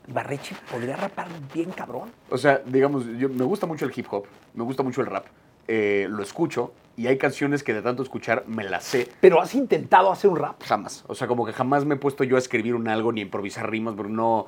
[0.07, 2.11] Ibarreche podría rapar bien cabrón.
[2.29, 5.25] O sea, digamos, yo, me gusta mucho el hip hop, me gusta mucho el rap,
[5.69, 9.55] eh, lo escucho y hay canciones que de tanto escuchar me las sé Pero has
[9.55, 10.61] intentado hacer un rap.
[10.63, 11.05] jamás.
[11.07, 13.23] O sea, como que jamás me he puesto yo a escribir un algo ni a
[13.23, 14.47] improvisar rimas, pero no...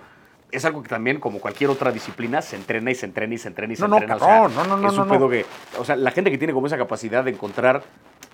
[0.51, 3.47] Es algo que también, como cualquier otra disciplina, se entrena y se entrena y se
[3.47, 4.19] entrena y se No, no, entrena.
[4.19, 5.45] cabrón, no, no, no, Es un no, pedo que...
[5.79, 7.84] O sea, la gente que tiene como esa capacidad de encontrar...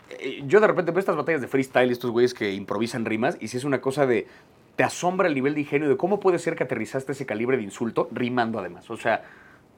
[0.09, 3.49] eh, Yo de repente veo estas batallas de freestyle, estos güeyes que improvisan rimas, y
[3.49, 4.25] si es una cosa de...
[4.77, 7.63] Te asombra el nivel de ingenio de cómo puede ser que aterrizaste ese calibre de
[7.63, 8.89] insulto rimando además.
[8.89, 9.23] O sea,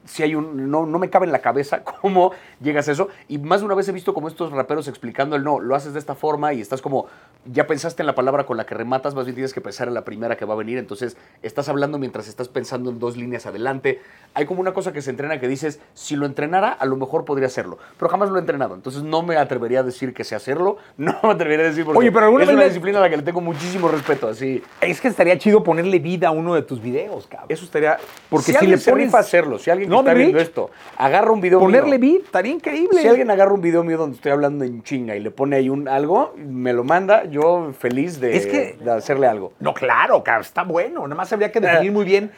[0.04, 0.70] si hay un.
[0.70, 3.08] No, no me cabe en la cabeza cómo llegas a eso.
[3.28, 5.92] Y más de una vez he visto como estos raperos explicando el no, lo haces
[5.92, 7.06] de esta forma y estás como.
[7.46, 9.94] Ya pensaste en la palabra con la que rematas, más bien tienes que pensar en
[9.94, 10.76] la primera que va a venir.
[10.78, 14.00] Entonces estás hablando mientras estás pensando en dos líneas adelante.
[14.34, 17.24] Hay como una cosa que se entrena que dices, si lo entrenara, a lo mejor
[17.24, 17.78] podría hacerlo.
[17.98, 18.74] Pero jamás lo he entrenado.
[18.74, 20.76] Entonces no me atrevería a decir que sé hacerlo.
[21.00, 23.16] No me atrevería a decir porque Oye, pero alguna es una disciplina a la que
[23.16, 24.28] le tengo muchísimo respeto.
[24.28, 24.62] Así.
[24.80, 27.46] Es que estaría chido ponerle vida a uno de tus videos, cabrón.
[27.48, 27.96] Eso estaría.
[28.28, 31.30] Porque si, si le pones- a hacerlo, si alguien que No, está viendo esto agarra
[31.32, 33.00] un video Ponerle mío, beat, estaría increíble.
[33.00, 35.68] si alguien agarra un video mío donde estoy hablando en chinga y le pone ahí
[35.68, 39.52] un algo, me lo manda, yo feliz de, Es que- de hacerle algo.
[39.60, 41.02] No, claro, cabrón, está bueno.
[41.02, 42.30] Nada más habría que definir muy bien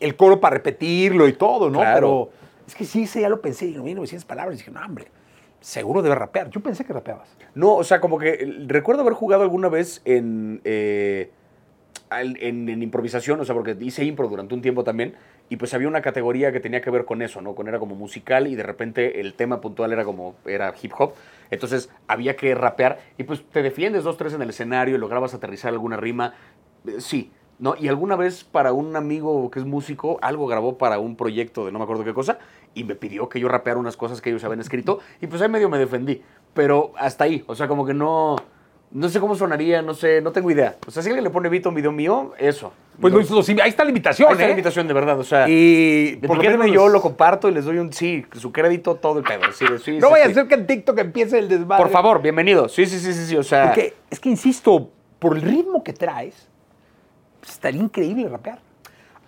[0.00, 1.80] el coro para repetirlo y todo, ¿no?
[1.80, 1.94] Claro.
[1.94, 2.30] Pero
[2.66, 3.66] es que sí, ese ya lo pensé.
[3.66, 4.54] Digo, 1900 palabras.
[4.56, 5.06] Y dije, no, hombre,
[5.60, 6.50] seguro debe rapear.
[6.50, 7.28] Yo pensé que rapeabas.
[7.54, 11.30] No, o sea, como que eh, recuerdo haber jugado alguna vez en, eh,
[12.10, 15.14] en, en improvisación, o sea, porque hice impro durante un tiempo también,
[15.48, 17.54] y pues había una categoría que tenía que ver con eso, ¿no?
[17.54, 21.14] Con era como musical y de repente el tema puntual era como, era hip hop,
[21.50, 25.72] entonces había que rapear y pues te defiendes dos, tres en el escenario lograbas aterrizar
[25.72, 26.34] alguna rima,
[26.86, 27.30] Eh, sí.
[27.56, 27.76] ¿No?
[27.78, 31.70] Y alguna vez para un amigo que es músico, algo grabó para un proyecto de
[31.70, 32.38] no me acuerdo qué cosa,
[32.74, 35.48] y me pidió que yo rapeara unas cosas que ellos habían escrito, y pues ahí
[35.48, 36.20] medio me defendí.
[36.52, 38.36] Pero hasta ahí, o sea, como que no,
[38.94, 40.76] no sé cómo sonaría, no sé, no tengo idea.
[40.86, 42.72] O sea, si alguien le pone a un video mío, eso.
[43.00, 44.52] Pues Lo- lo- ahí está la invitación, ahí está la ¿eh?
[44.52, 45.48] invitación, de verdad, o sea.
[45.48, 49.18] Y por lo menos yo lo comparto y les doy un sí, su crédito, todo
[49.18, 49.42] el pedo.
[49.52, 51.82] Sí, sí, No sí, vaya a ser que en TikTok empiece el desmadre.
[51.82, 52.68] Por favor, bienvenido.
[52.68, 53.64] Sí, sí, sí, sí, sí, o sea.
[53.66, 56.48] Porque es que, insisto, por el ritmo que traes,
[57.40, 58.60] pues, estaría increíble rapear.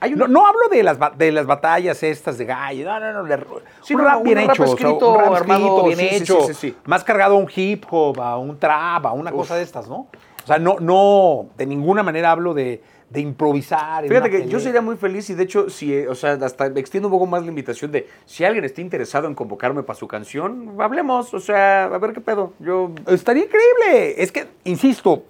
[0.06, 3.12] Hay un- No, no hablo de las, de las batallas estas de gallo, no, no,
[3.12, 3.44] no, de-
[3.82, 7.04] Sí, un no, rap bien hecho, escrito, un rap armado, bien sí, hecho, sí, más
[7.04, 10.06] cargado a un hip hop, a un trap, a una cosa de estas, ¿no?
[10.42, 14.06] O sea, no, no, de ninguna manera hablo de, de improvisar.
[14.06, 17.08] Fíjate que yo sería muy feliz y de hecho, si, eh, o sea, hasta extiendo
[17.08, 20.76] un poco más la invitación de si alguien está interesado en convocarme para su canción,
[20.80, 22.52] hablemos, o sea, a ver qué pedo.
[22.60, 24.22] Yo, Estaría increíble.
[24.22, 25.24] Es que, insisto,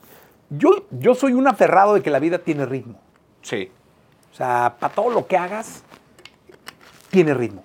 [0.51, 3.01] yo, yo soy un aferrado de que la vida tiene ritmo.
[3.43, 3.71] sí.
[4.37, 5.83] O sea, para todo lo que hagas,
[7.11, 7.65] tiene ritmo.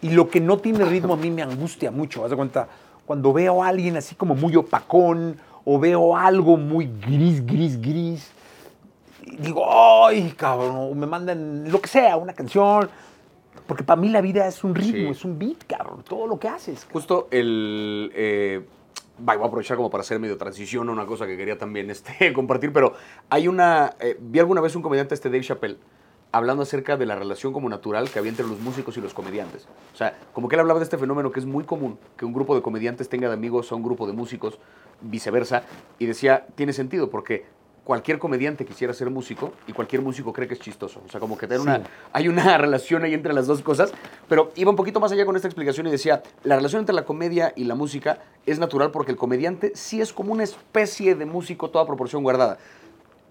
[0.00, 2.24] Y lo que no tiene ritmo a mí me angustia mucho.
[2.24, 2.68] Haz de cuenta,
[3.04, 8.30] cuando veo a alguien así como muy opacón o veo algo muy gris, gris, gris,
[9.40, 9.64] digo,
[10.06, 12.88] ay, cabrón, o me mandan lo que sea, una canción.
[13.66, 15.18] Porque para mí la vida es un ritmo, Sí.
[15.18, 16.84] es un beat, cabrón, todo lo que haces.
[16.84, 16.92] cabrón.
[16.92, 18.12] Justo el...
[18.14, 18.64] eh,
[19.18, 22.32] voy a aprovechar como para hacer medio transición a una cosa que quería también este,
[22.34, 22.94] compartir, pero
[23.30, 23.94] hay una...
[23.98, 25.76] eh, vi alguna vez un comediante, este Dave Chappelle,
[26.34, 29.68] hablando acerca de la relación como natural que había entre los músicos y los comediantes.
[29.92, 32.32] O sea, como que él hablaba de este fenómeno que es muy común, que un
[32.32, 34.58] grupo de comediantes tenga de amigos a un grupo de músicos,
[35.00, 35.62] viceversa,
[36.00, 37.46] y decía, tiene sentido, porque
[37.84, 41.02] cualquier comediante quisiera ser músico y cualquier músico cree que es chistoso.
[41.06, 43.92] O sea, como que una, hay una relación ahí entre las dos cosas,
[44.28, 47.04] pero iba un poquito más allá con esta explicación y decía, la relación entre la
[47.04, 51.26] comedia y la música es natural porque el comediante sí es como una especie de
[51.26, 52.58] músico toda proporción guardada.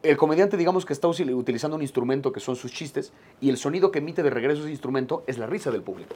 [0.04, 3.89] El comediante, digamos que está utilizando un instrumento que son sus chistes y el sonido
[3.89, 6.16] que emite de regreso ese instrumento es la risa del público.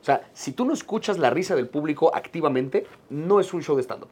[0.00, 3.76] O sea, si tú no escuchas la risa del público activamente, no es un show
[3.76, 4.08] de stand-up.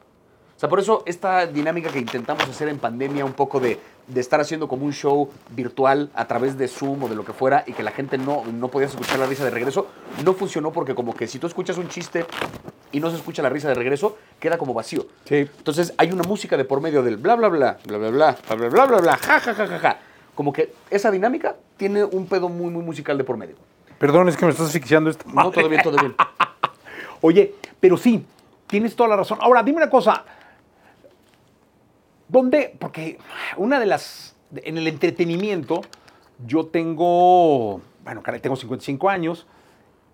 [0.55, 4.21] O sea, por eso esta dinámica que intentamos hacer en pandemia, un poco de, de
[4.21, 7.63] estar haciendo como un show virtual a través de Zoom o de lo que fuera
[7.65, 9.87] y que la gente no, no podía escuchar la risa de regreso,
[10.23, 12.25] no funcionó porque como que si tú escuchas un chiste
[12.91, 15.07] y no se escucha la risa de regreso, queda como vacío.
[15.25, 15.47] Sí.
[15.57, 18.55] Entonces hay una música de por medio del bla bla bla, bla bla bla, bla
[18.55, 19.99] bla bla bla bla, ja ja ja ja ja.
[20.35, 23.55] Como que esa dinámica tiene un pedo muy muy musical de por medio.
[23.97, 26.15] Perdón, es que me estás asfixiando esta No, todo bien, todo bien.
[27.21, 28.25] Oye, pero sí,
[28.67, 29.37] tienes toda la razón.
[29.41, 30.23] Ahora, dime una cosa.
[32.27, 32.75] ¿Dónde?
[32.79, 33.17] Porque
[33.57, 34.35] una de las.
[34.55, 35.81] En el entretenimiento,
[36.45, 37.81] yo tengo.
[38.03, 39.47] Bueno, caray, tengo 55 años.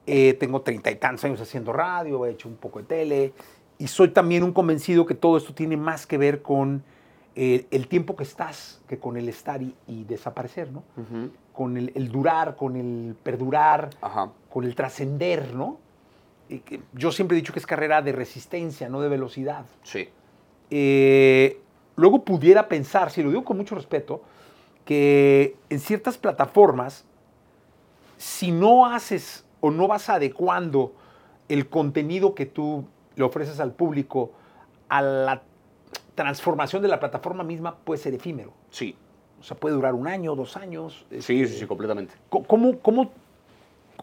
[0.08, 3.34] eh, tengo treinta y tantos años haciendo radio, he hecho un poco de tele.
[3.78, 6.84] Y soy también un convencido que todo esto tiene más que ver con
[7.36, 10.84] eh, el tiempo que estás, que con el estar y, y desaparecer, ¿no?
[11.54, 14.32] Con el, el durar, con el perdurar, Ajá.
[14.50, 15.78] con el trascender, ¿no?
[16.50, 19.66] Y que yo siempre he dicho que es carrera de resistencia, no de velocidad.
[19.84, 20.10] Sí.
[20.70, 21.61] Eh,
[22.02, 24.22] luego pudiera pensar, si lo digo con mucho respeto,
[24.86, 27.06] que en ciertas plataformas,
[28.18, 30.94] si no haces o no vas adecuando
[31.48, 32.86] el contenido que tú
[33.16, 34.32] le ofreces al público
[34.90, 35.44] a la
[36.16, 38.52] transformación de la plataforma misma, puede ser efímero.
[38.72, 38.96] Sí.
[39.40, 41.06] O sea, puede durar un año, dos años.
[41.10, 42.14] Sí, este, sí, sí, completamente.
[42.30, 43.12] ¿Cómo, cómo, cómo-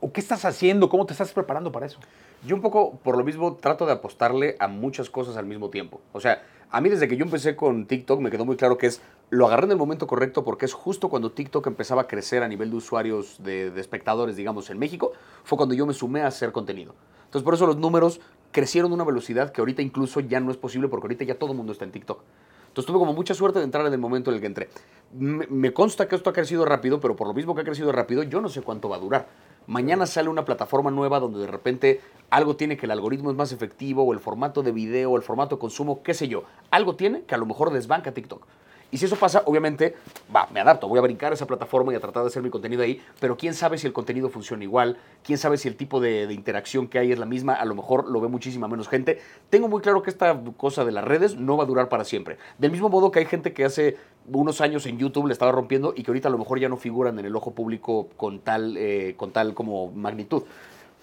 [0.00, 0.88] o qué estás haciendo?
[0.88, 1.98] ¿Cómo te estás preparando para eso?
[2.46, 6.00] Yo un poco, por lo mismo, trato de apostarle a muchas cosas al mismo tiempo.
[6.12, 8.86] O sea, a mí desde que yo empecé con TikTok me quedó muy claro que
[8.86, 9.00] es,
[9.30, 12.48] lo agarré en el momento correcto porque es justo cuando TikTok empezaba a crecer a
[12.48, 15.12] nivel de usuarios, de, espectadores, digamos, en México,
[15.44, 16.94] fue cuando yo me sumé a hacer contenido.
[17.24, 18.20] Entonces, por eso los números
[18.52, 21.52] crecieron a una velocidad que ahorita incluso ya no es posible porque ahorita ya todo
[21.52, 22.20] el mundo está en TikTok.
[22.68, 24.68] Entonces tuve como mucha suerte de entrar en el momento en el que entré.
[25.12, 28.22] Me consta que esto ha crecido rápido, pero por lo mismo que ha crecido rápido,
[28.22, 29.26] yo no sé cuánto va a durar.
[29.68, 32.00] Mañana sale una plataforma nueva donde de repente
[32.30, 35.22] algo tiene que el algoritmo es más efectivo, o el formato de video, o el
[35.22, 36.44] formato de consumo, qué sé yo.
[36.70, 38.46] Algo tiene que a lo mejor desbanca TikTok.
[38.90, 39.94] Y si eso pasa, obviamente,
[40.34, 42.48] va, me adapto, voy a brincar a esa plataforma y a tratar de hacer mi
[42.48, 46.00] contenido ahí, pero quién sabe si el contenido funciona igual, quién sabe si el tipo
[46.00, 49.20] de, interacción que hay es la misma, a lo mejor lo ve muchísima menos gente.
[49.50, 52.38] Tengo muy claro que esta cosa de las redes no va a durar para siempre.
[52.56, 55.92] Del mismo modo que hay gente que hace unos años en YouTube le estaba rompiendo
[55.94, 58.76] y que ahorita a lo mejor ya no figuran en el ojo público con tal,
[58.78, 60.44] eh, con tal como magnitud.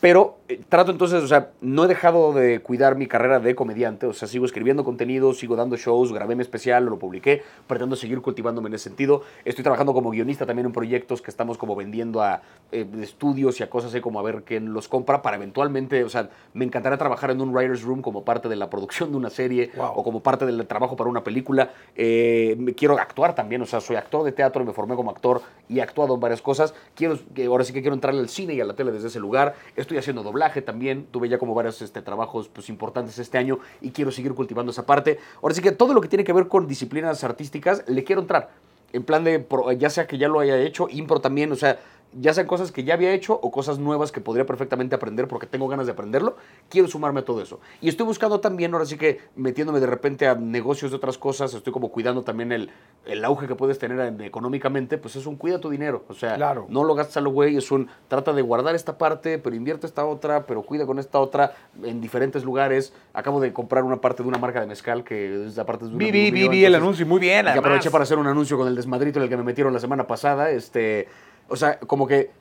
[0.01, 4.05] Pero eh, trato entonces, o sea, no he dejado de cuidar mi carrera de comediante,
[4.05, 8.21] o sea, sigo escribiendo contenido, sigo dando shows, grabé mi especial, lo publiqué, pretendo seguir
[8.21, 9.23] cultivándome en ese sentido.
[9.45, 12.41] Estoy trabajando como guionista también en proyectos que estamos como vendiendo a
[12.71, 16.09] eh, estudios y a cosas así como a ver quién los compra para eventualmente, o
[16.09, 19.29] sea, me encantaría trabajar en un writer's room como parte de la producción de una
[19.29, 19.93] serie Wow.
[19.95, 21.71] o como parte del trabajo para una película.
[21.95, 25.41] Eh, me quiero actuar también, o sea, soy actor de teatro, me formé como actor
[25.67, 26.73] y he actuado en varias cosas.
[26.93, 27.17] Quiero,
[27.47, 29.55] ahora sí que quiero entrarle al cine y a la tele desde ese lugar.
[29.85, 33.91] Estoy haciendo doblaje también, tuve ya como varios este, trabajos pues, importantes este año y
[33.91, 35.19] quiero seguir cultivando esa parte.
[35.43, 38.49] Ahora sí que todo lo que tiene que ver con disciplinas artísticas, le quiero entrar.
[38.93, 39.45] En plan de,
[39.77, 41.77] ya sea que ya lo haya hecho, impro también, o sea,
[42.17, 45.47] ya sean cosas que ya había hecho o cosas nuevas que podría perfectamente aprender porque
[45.47, 46.37] tengo ganas de aprenderlo,
[46.69, 47.59] quiero sumarme a todo eso.
[47.81, 51.53] Y estoy buscando también, ahora sí que metiéndome de repente a negocios de otras cosas,
[51.53, 52.71] estoy como cuidando también el,
[53.05, 56.35] el auge que puedes tener en- económicamente, pues es un cuida tu dinero, o sea,
[56.35, 56.65] Claro.
[56.69, 59.85] no lo gastas a lo güey, es un trata de guardar esta parte, pero invierte
[59.87, 61.53] esta otra, pero cuida con esta otra
[61.83, 62.93] en diferentes lugares.
[63.13, 65.91] Acabo de comprar una parte de una marca de mezcal que es la parte de
[65.91, 67.45] un Vi, vi, vi, mío, vi el anuncio, muy bien.
[67.47, 69.79] y aproveché para hacer un anuncio con el desmadrito en el que me metieron la
[69.79, 70.49] semana pasada.
[70.51, 71.07] Este,
[71.49, 72.31] o sea, como que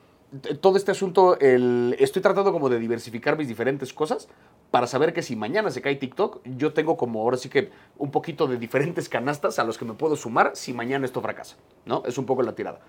[0.59, 4.27] todo este asunto, el, estoy tratando como de diversificar mis diferentes cosas
[4.71, 8.11] para saber que si mañana se cae TikTok, yo tengo como ahora sí que un
[8.11, 12.03] poquito de diferentes canastas a los que me puedo sumar si mañana esto fracasa, ¿no?
[12.05, 12.79] Es un poco la tirada.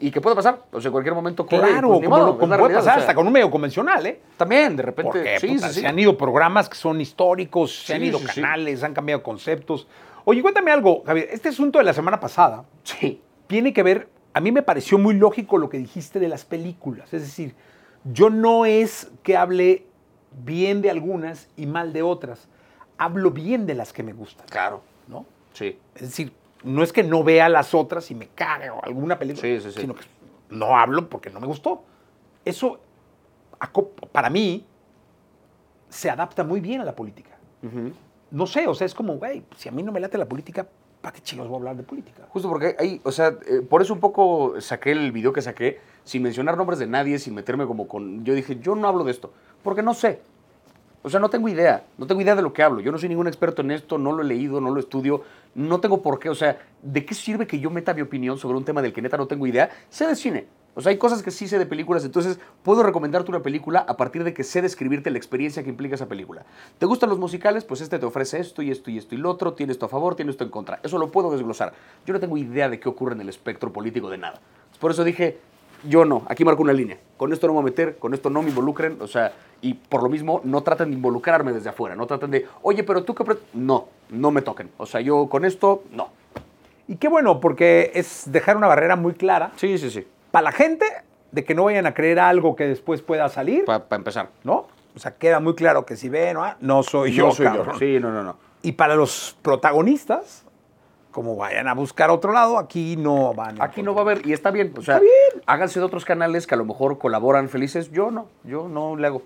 [0.00, 2.32] Y que puede pasar, o sea, en cualquier momento corre Claro, pues, como, modo, lo-
[2.38, 4.20] como puede realidad, pasar o sea, hasta con un medio convencional, ¿eh?
[4.38, 5.80] También, de repente, Porque sí, puta, sí, sí.
[5.82, 9.86] se han ido programas que son históricos, se han ido canales, han cambiado conceptos.
[10.24, 11.28] Oye, cuéntame algo, Javier.
[11.30, 13.20] Este asunto de la semana pasada Sí.
[13.46, 17.12] tiene que ver, a mí me pareció muy lógico lo que dijiste de las películas.
[17.12, 17.54] Es decir,
[18.04, 19.86] yo no es que hable
[20.44, 22.48] bien de algunas y mal de otras.
[22.98, 25.26] Hablo bien de las que me gustan, Claro, ¿no?
[25.52, 25.78] sí.
[25.94, 29.42] Es decir, no es que no vea las otras y me cague o alguna película,
[29.42, 29.80] Sí, sí, sí.
[29.80, 30.04] sino que
[30.50, 31.82] no hablo porque no me gustó.
[32.44, 32.78] Eso,
[34.12, 34.64] para mí,
[35.88, 37.30] se adapta muy bien a la política.
[38.30, 40.68] No sé, o sea, es como, güey, si a mí no me late la política,
[41.00, 42.26] ¿para qué chicos voy a hablar de política?
[42.28, 45.80] Justo porque hay, o sea, eh, por eso un poco saqué el video que saqué,
[46.04, 48.24] sin mencionar nombres de nadie, sin meterme como con...
[48.24, 49.32] Yo dije, yo no hablo de esto,
[49.62, 50.20] porque no sé.
[51.02, 52.80] O sea, no tengo idea, no tengo idea de lo que hablo.
[52.80, 55.22] Yo no soy ningún experto en esto, no lo he leído, no lo estudio,
[55.54, 56.28] no tengo por qué.
[56.28, 59.00] O sea, ¿de qué sirve que yo meta mi opinión sobre un tema del que
[59.00, 59.70] neta no tengo idea?
[59.88, 60.46] Sé de cine.
[60.74, 63.96] O sea, hay cosas que sí sé de películas, entonces puedo recomendarte una película a
[63.96, 66.44] partir de que sé describirte la experiencia que implica esa película.
[66.78, 67.64] ¿Te gustan los musicales?
[67.64, 69.88] Pues este te ofrece esto y esto y esto y lo otro, tiene esto a
[69.88, 70.78] favor, tiene esto en contra.
[70.82, 71.72] Eso lo puedo desglosar.
[72.06, 74.40] Yo no tengo idea de qué ocurre en el espectro político de nada.
[74.78, 75.38] Por eso dije,
[75.88, 76.98] yo no, aquí marco una línea.
[77.16, 79.32] Con esto no me voy a meter, con esto no me involucren, o sea,
[79.62, 83.04] y por lo mismo no traten de involucrarme desde afuera, no traten de, oye, pero
[83.04, 83.24] tú qué...
[83.24, 84.70] pre-?" No, no me toquen.
[84.78, 86.08] O sea, yo con esto, no.
[86.88, 90.06] Y qué bueno, porque es dejar una barrera muy clara Sí, sí, sí.
[90.30, 90.86] para la gente
[91.30, 94.30] de que no vayan a creer algo que después pueda salir, Para empezar.
[94.44, 94.66] ¿no?
[94.96, 96.44] O sea, queda muy claro que si ven, ¿no?
[96.60, 97.66] no soy yo, Yo soy cabrón.
[97.74, 97.78] yo.
[97.78, 98.36] Sí, no, no, no.
[98.62, 100.44] Y para los protagonistas,
[101.12, 103.60] como vayan a buscar otro lado, aquí no van.
[103.62, 105.42] Aquí no va a haber, y está bien, o sea, Está bien.
[105.46, 107.90] háganse de otros canales que a lo mejor colaboran felices.
[107.92, 109.22] Yo no, yo no le hago.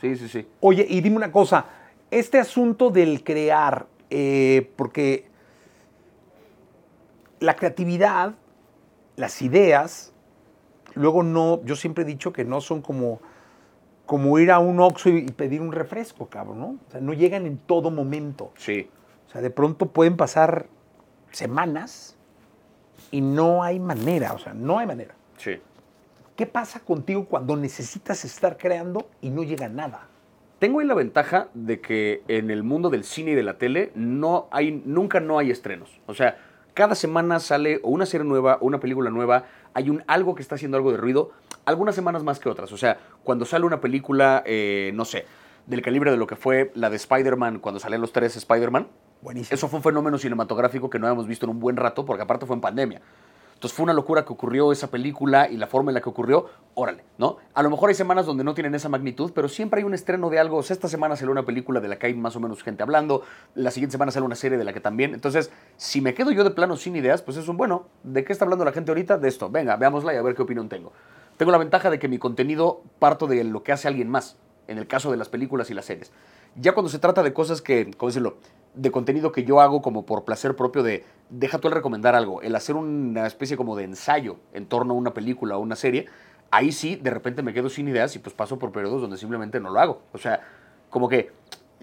[0.00, 0.46] Sí, sí, sí.
[0.60, 1.66] Oye, y dime una cosa,
[2.10, 5.28] este asunto del crear, eh, porque
[7.40, 8.34] la creatividad,
[9.16, 10.12] las ideas,
[10.94, 13.20] luego no, yo siempre he dicho que no son como,
[14.06, 16.66] como ir a un Oxxo y, y pedir un refresco, cabrón, ¿no?
[16.66, 18.52] O sea, no llegan en todo momento.
[18.56, 18.88] Sí.
[19.28, 20.66] O sea, de pronto pueden pasar
[21.30, 22.16] semanas
[23.10, 25.14] y no hay manera, o sea, no hay manera.
[25.38, 25.60] Sí.
[26.36, 30.08] ¿Qué pasa contigo cuando necesitas estar creando y no llega nada?
[30.58, 33.92] Tengo ahí la ventaja de que en el mundo del cine y de la tele
[33.94, 36.00] no hay, nunca no hay estrenos.
[36.06, 36.36] O sea,
[36.74, 40.42] cada semana sale o una serie nueva o una película nueva, hay un algo que
[40.42, 41.30] está haciendo algo de ruido,
[41.66, 42.72] algunas semanas más que otras.
[42.72, 45.26] O sea, cuando sale una película, eh, no sé,
[45.68, 48.88] del calibre de lo que fue la de Spider-Man, cuando salían los tres Spider-Man,
[49.22, 49.54] Buenísimo.
[49.54, 52.44] eso fue un fenómeno cinematográfico que no habíamos visto en un buen rato, porque aparte
[52.44, 53.00] fue en pandemia.
[53.54, 56.46] Entonces fue una locura que ocurrió esa película y la forma en la que ocurrió,
[56.74, 57.38] órale, ¿no?
[57.54, 60.28] A lo mejor hay semanas donde no tienen esa magnitud, pero siempre hay un estreno
[60.28, 60.60] de algo.
[60.60, 63.22] Esta semana salió una película de la que hay más o menos gente hablando,
[63.54, 65.14] la siguiente semana sale una serie de la que también.
[65.14, 68.32] Entonces, si me quedo yo de plano sin ideas, pues es un bueno, ¿de qué
[68.32, 69.18] está hablando la gente ahorita?
[69.18, 70.92] De esto, venga, veámosla y a ver qué opinión tengo.
[71.36, 74.36] Tengo la ventaja de que mi contenido parto de lo que hace alguien más,
[74.68, 76.12] en el caso de las películas y las series.
[76.56, 78.36] Ya cuando se trata de cosas que, ¿cómo decirlo?
[78.74, 82.42] De contenido que yo hago como por placer propio de, deja tú el recomendar algo,
[82.42, 86.06] el hacer una especie como de ensayo en torno a una película o una serie,
[86.50, 89.60] ahí sí, de repente me quedo sin ideas y pues paso por periodos donde simplemente
[89.60, 90.02] no lo hago.
[90.12, 90.40] O sea,
[90.90, 91.32] como que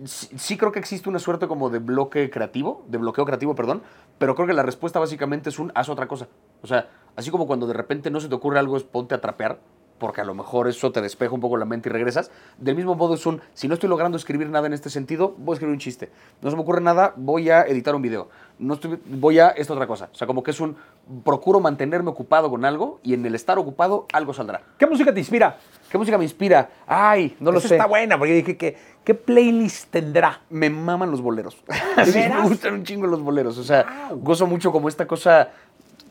[0.05, 3.81] sí, creo que existe una suerte como de bloque creativo, de bloqueo creativo, perdón,
[4.17, 6.27] pero creo que la respuesta básicamente es un haz otra cosa.
[6.61, 9.21] O sea, así como cuando de repente no se te ocurre algo es ponte a
[9.21, 9.59] trapear,
[10.01, 12.31] porque a lo mejor eso te despeja un poco la mente y regresas.
[12.57, 15.53] Del mismo modo es un, si no estoy logrando escribir nada en este sentido, voy
[15.53, 16.09] a escribir un chiste.
[16.41, 18.27] No se me ocurre nada, voy a editar un video.
[18.57, 20.09] No estoy, voy a esta otra cosa.
[20.11, 20.75] O sea, como que es un,
[21.23, 24.61] procuro mantenerme ocupado con algo y en el estar ocupado algo saldrá.
[24.79, 25.57] ¿Qué música te inspira?
[25.89, 26.69] ¿Qué música me inspira?
[26.87, 27.75] Ay, no lo Esa sé.
[27.75, 30.41] está buena, porque dije que, ¿qué playlist tendrá?
[30.49, 31.57] me maman los boleros.
[31.95, 33.57] Así me gustan un chingo los boleros.
[33.59, 34.19] O sea, Wow.
[34.23, 35.49] gozo mucho como esta cosa,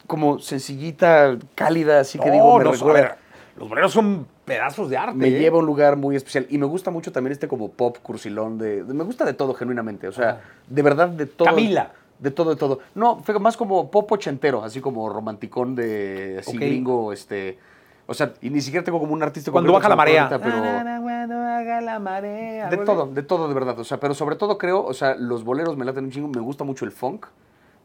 [0.06, 3.16] como sencillita, cálida, así que digo, me no, recuerda-
[3.60, 5.14] los boleros son pedazos de arte.
[5.14, 5.38] me ¿eh?
[5.38, 6.46] lleva a un lugar muy especial.
[6.48, 9.52] Y me gusta mucho también este como pop cursilón de, de- me gusta de todo,
[9.52, 10.08] genuinamente.
[10.08, 11.44] O sea, de verdad, de todo.
[11.46, 11.92] Camila.
[12.18, 12.78] De todo, de todo.
[12.94, 17.58] No, fue más como pop ochentero, así como romanticón de así gringo, este.
[18.06, 20.22] O sea, y ni siquiera tengo como un artista Cuando baja la marea.
[20.24, 20.58] ahorita, pero...
[20.58, 22.68] Cuando baja la marea.
[22.70, 23.78] De todo, de todo, de verdad.
[23.78, 26.28] O sea, pero sobre todo creo, o sea, los boleros me laten un chingo.
[26.28, 27.26] Me gusta mucho el funk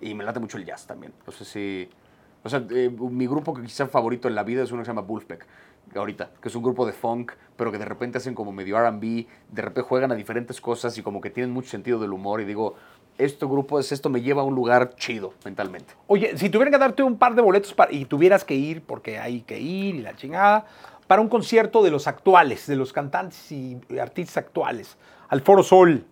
[0.01, 1.11] y me late mucho el jazz también.
[1.28, 1.89] No sé si.
[2.46, 4.91] O sea, eh, mi grupo que quizá favorito en la vida es uno que se
[4.91, 5.48] llama Wolfpack.
[5.96, 9.02] Ahorita, que es un grupo de funk, pero que de repente hacen como medio RB,
[9.02, 12.41] de repente juegan a diferentes cosas y como que tienen mucho sentido del humor.
[12.41, 12.76] Y digo,
[13.18, 15.93] este grupo es esto, me lleva a un lugar chido mentalmente.
[16.06, 19.18] Oye, si tuvieran que darte un par de boletos para- y tuvieras que ir, porque
[19.18, 20.68] hay que ir y la chingada,
[21.08, 24.98] para un concierto de los actuales, de los cantantes y artistas actuales,
[25.30, 26.06] al Foro Sol,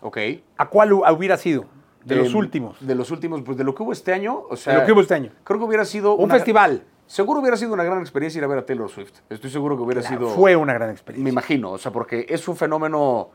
[0.00, 0.18] ¿Ok?
[0.56, 1.66] ¿a cuál hu- hubiera sido?
[2.04, 2.76] De los Eh, últimos.
[2.86, 4.74] De los últimos, pues de lo que hubo este año, o sea.
[4.74, 5.30] De lo que hubo este año.
[5.44, 6.14] Creo que hubiera sido.
[6.14, 6.82] Un una- festival.
[7.06, 9.12] Seguro hubiera sido una gran experiencia ir a ver a Taylor Swift.
[9.28, 10.28] Estoy seguro que hubiera sido.
[10.30, 11.24] Fue una gran experiencia.
[11.24, 13.30] Me imagino, o sea, porque es un fenómeno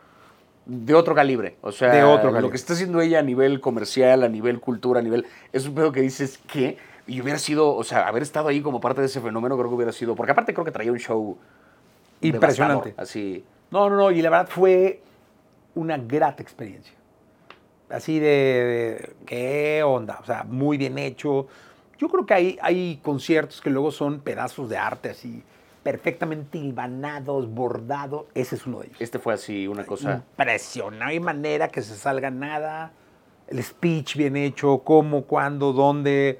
[0.66, 1.58] de otro calibre.
[1.62, 2.52] O sea, De otro lo calibre.
[2.52, 5.26] que está haciendo ella a nivel comercial, a nivel cultura, a nivel.
[5.52, 6.78] Es un pedo que dices que.
[7.06, 9.76] Y hubiera sido, o sea, haber estado ahí como parte de ese fenómeno, creo que
[9.76, 10.16] hubiera sido.
[10.16, 11.38] Porque aparte creo que traía un show.
[12.22, 12.94] Impresionante.
[12.98, 13.44] Así.
[13.72, 15.02] No, no, no, y la verdad fue
[15.76, 16.94] una grata experiencia.
[17.90, 20.20] Así de, de- ¿qué onda?
[20.22, 21.48] O sea, muy bien hecho.
[21.98, 25.44] Yo creo que hay, hay conciertos que luego son pedazos de arte así,
[25.84, 28.26] perfectamente hilvanados, bordados.
[28.34, 29.02] Ese es uno de ellos.
[29.02, 30.16] Este fue así, una cosa.
[30.16, 32.92] Impresionante, no hay manera que se salga nada.
[33.48, 36.40] El speech bien hecho, cómo, cuándo, dónde,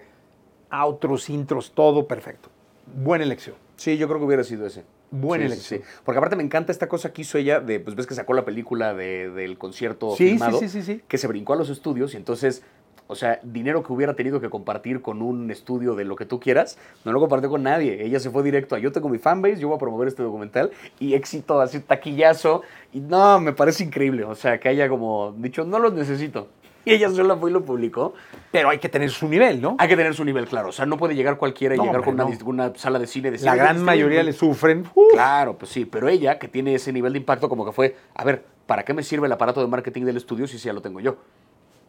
[0.72, 2.50] outros, intros, todo perfecto.
[2.88, 3.56] Buena elección.
[3.76, 4.84] Sí, yo creo que hubiera sido ese.
[5.20, 5.82] Buena Sí, sí, elección.
[5.82, 6.02] sí.
[6.04, 8.46] Porque aparte me encanta esta cosa que hizo ella de, pues ves que sacó la
[8.46, 11.02] película de- del concierto Sí, filmado, sí, sí, sí.
[11.08, 12.64] que se brincó a los estudios y entonces,
[13.08, 16.40] o sea, dinero que hubiera tenido que compartir con un estudio de lo que tú
[16.40, 18.04] quieras, no lo compartió con nadie.
[18.04, 20.72] Ella se fue directo a yo tengo mi fanbase, yo voy a promover este documental
[21.00, 22.64] y éxito, así taquillazo.
[22.94, 24.24] Y no, me parece increíble.
[24.24, 26.48] O sea, que haya como dicho, no los necesito.
[26.86, 28.14] Y ella sola fue y lo publicó.
[28.52, 29.76] Pero hay que tener su nivel, ¿no?
[29.80, 30.70] Hay que tener su nivel claro.
[30.70, 32.30] O sea, no puede llegar cualquiera y No, llegar hombre, con una, no.
[32.40, 33.32] dis- una sala de cine.
[33.40, 34.86] La "Oye, gran mayoría le sufren.
[34.94, 35.12] ¡Uf!
[35.14, 38.24] Claro, pues sí, pero ella que tiene ese nivel de impacto como que fue, a
[38.24, 41.00] ver, ¿para qué me sirve el aparato de marketing del estudio si ya lo tengo
[41.00, 41.18] yo?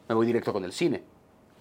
[0.09, 1.03] Me voy directo con el cine.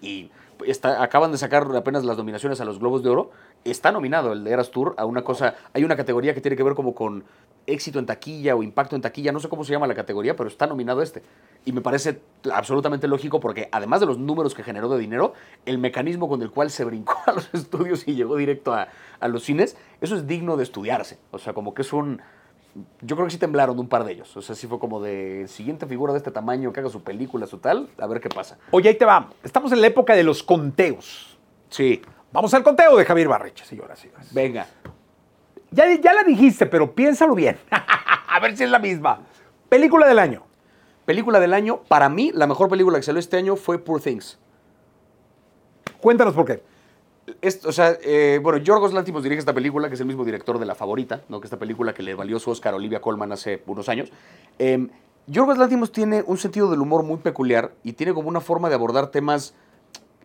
[0.00, 0.30] Y
[0.64, 3.30] está, acaban de sacar apenas las nominaciones a los Globos de Oro.
[3.64, 6.62] Está nominado el de Eras Tour a una cosa, hay una categoría que tiene que
[6.62, 7.24] ver como con
[7.66, 10.48] éxito en taquilla o impacto en taquilla, no sé cómo se llama la categoría, pero
[10.48, 11.22] está nominado este.
[11.64, 12.20] Y me parece
[12.52, 15.34] absolutamente lógico porque además de los números que generó de dinero,
[15.64, 18.88] el mecanismo con el cual se brincó a los estudios y llegó directo a,
[19.18, 21.18] a los cines, eso es digno de estudiarse.
[21.32, 22.22] O sea, como que es un...
[23.00, 24.36] Yo creo que sí temblaron un par de ellos.
[24.36, 27.46] O sea, sí fue como de siguiente figura de este tamaño que haga su película,
[27.46, 28.58] su tal, a ver qué pasa.
[28.70, 29.30] Oye, ahí te va.
[29.42, 31.38] Estamos en la época de los conteos.
[31.68, 32.02] Sí.
[32.32, 34.34] Vamos al conteo de Javier Barreche, señoras y señores.
[34.34, 34.66] Venga.
[35.70, 37.56] Ya, ya la dijiste, pero piénsalo bien.
[37.70, 39.20] a ver si es la misma.
[39.68, 40.42] Película del año.
[41.04, 44.38] Película del año, para mí, la mejor película que salió este año fue Poor Things.
[46.00, 46.62] Cuéntanos por qué.
[47.40, 50.58] Es- o sea, eh, bueno, Yorgos Lanthimos dirige esta película, que es el mismo director
[50.58, 51.40] de La Favorita, ¿no?
[51.40, 54.10] que esta película que le valió su Oscar a Olivia Colman hace unos años.
[54.58, 54.86] Eh,
[55.26, 58.76] Yorgos Lanthimos tiene un sentido del humor muy peculiar y tiene como una forma de
[58.76, 59.54] abordar temas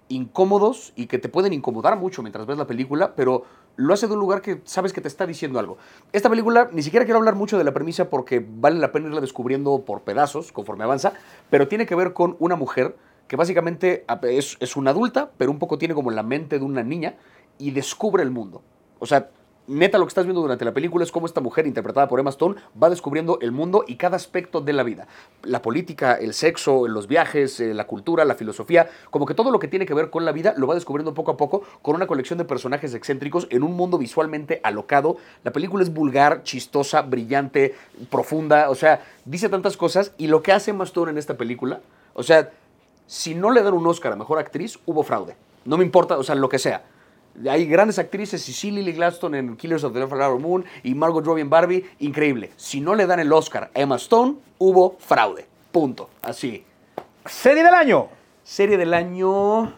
[0.09, 3.45] incómodos y que te pueden incomodar mucho mientras ves la película, pero
[3.77, 5.77] lo hace de un lugar que sabes que te está diciendo algo.
[6.11, 9.21] Esta película, ni siquiera quiero hablar mucho de la premisa porque vale la pena irla
[9.21, 11.13] descubriendo por pedazos conforme avanza,
[11.49, 12.95] pero tiene que ver con una mujer
[13.31, 16.83] que básicamente es, es una adulta, pero un poco tiene como la mente de una
[16.83, 17.15] niña
[17.57, 18.61] y descubre el mundo.
[18.99, 19.29] O sea,
[19.67, 22.31] neta lo que estás viendo durante la película es cómo esta mujer interpretada por Emma
[22.31, 25.07] Stone va descubriendo el mundo y cada aspecto de la vida.
[25.43, 29.59] La política, el sexo, los viajes, eh, la cultura, la filosofía, como que todo lo
[29.59, 32.07] que tiene que ver con la vida lo va descubriendo poco a poco con una
[32.07, 35.15] colección de personajes excéntricos en un mundo visualmente alocado.
[35.45, 37.75] La película es vulgar, chistosa, brillante,
[38.09, 41.79] profunda, o sea, dice tantas cosas y lo que hace Emma Stone en esta película,
[42.13, 42.51] o sea,
[43.07, 45.35] si no le dan un Oscar a Mejor Actriz, hubo fraude.
[45.65, 46.83] No me importa, o sea, lo que sea.
[47.49, 51.25] Hay grandes actrices, y sí, Lily Gladstone en Killers of the Flower Moon y Margot
[51.25, 52.51] Robbie en Barbie, increíble.
[52.57, 55.45] Si no le dan el Oscar a Emma Stone, hubo fraude.
[55.71, 56.09] Punto.
[56.21, 56.65] Así.
[57.25, 58.07] Serie del año.
[58.43, 59.73] Serie del año...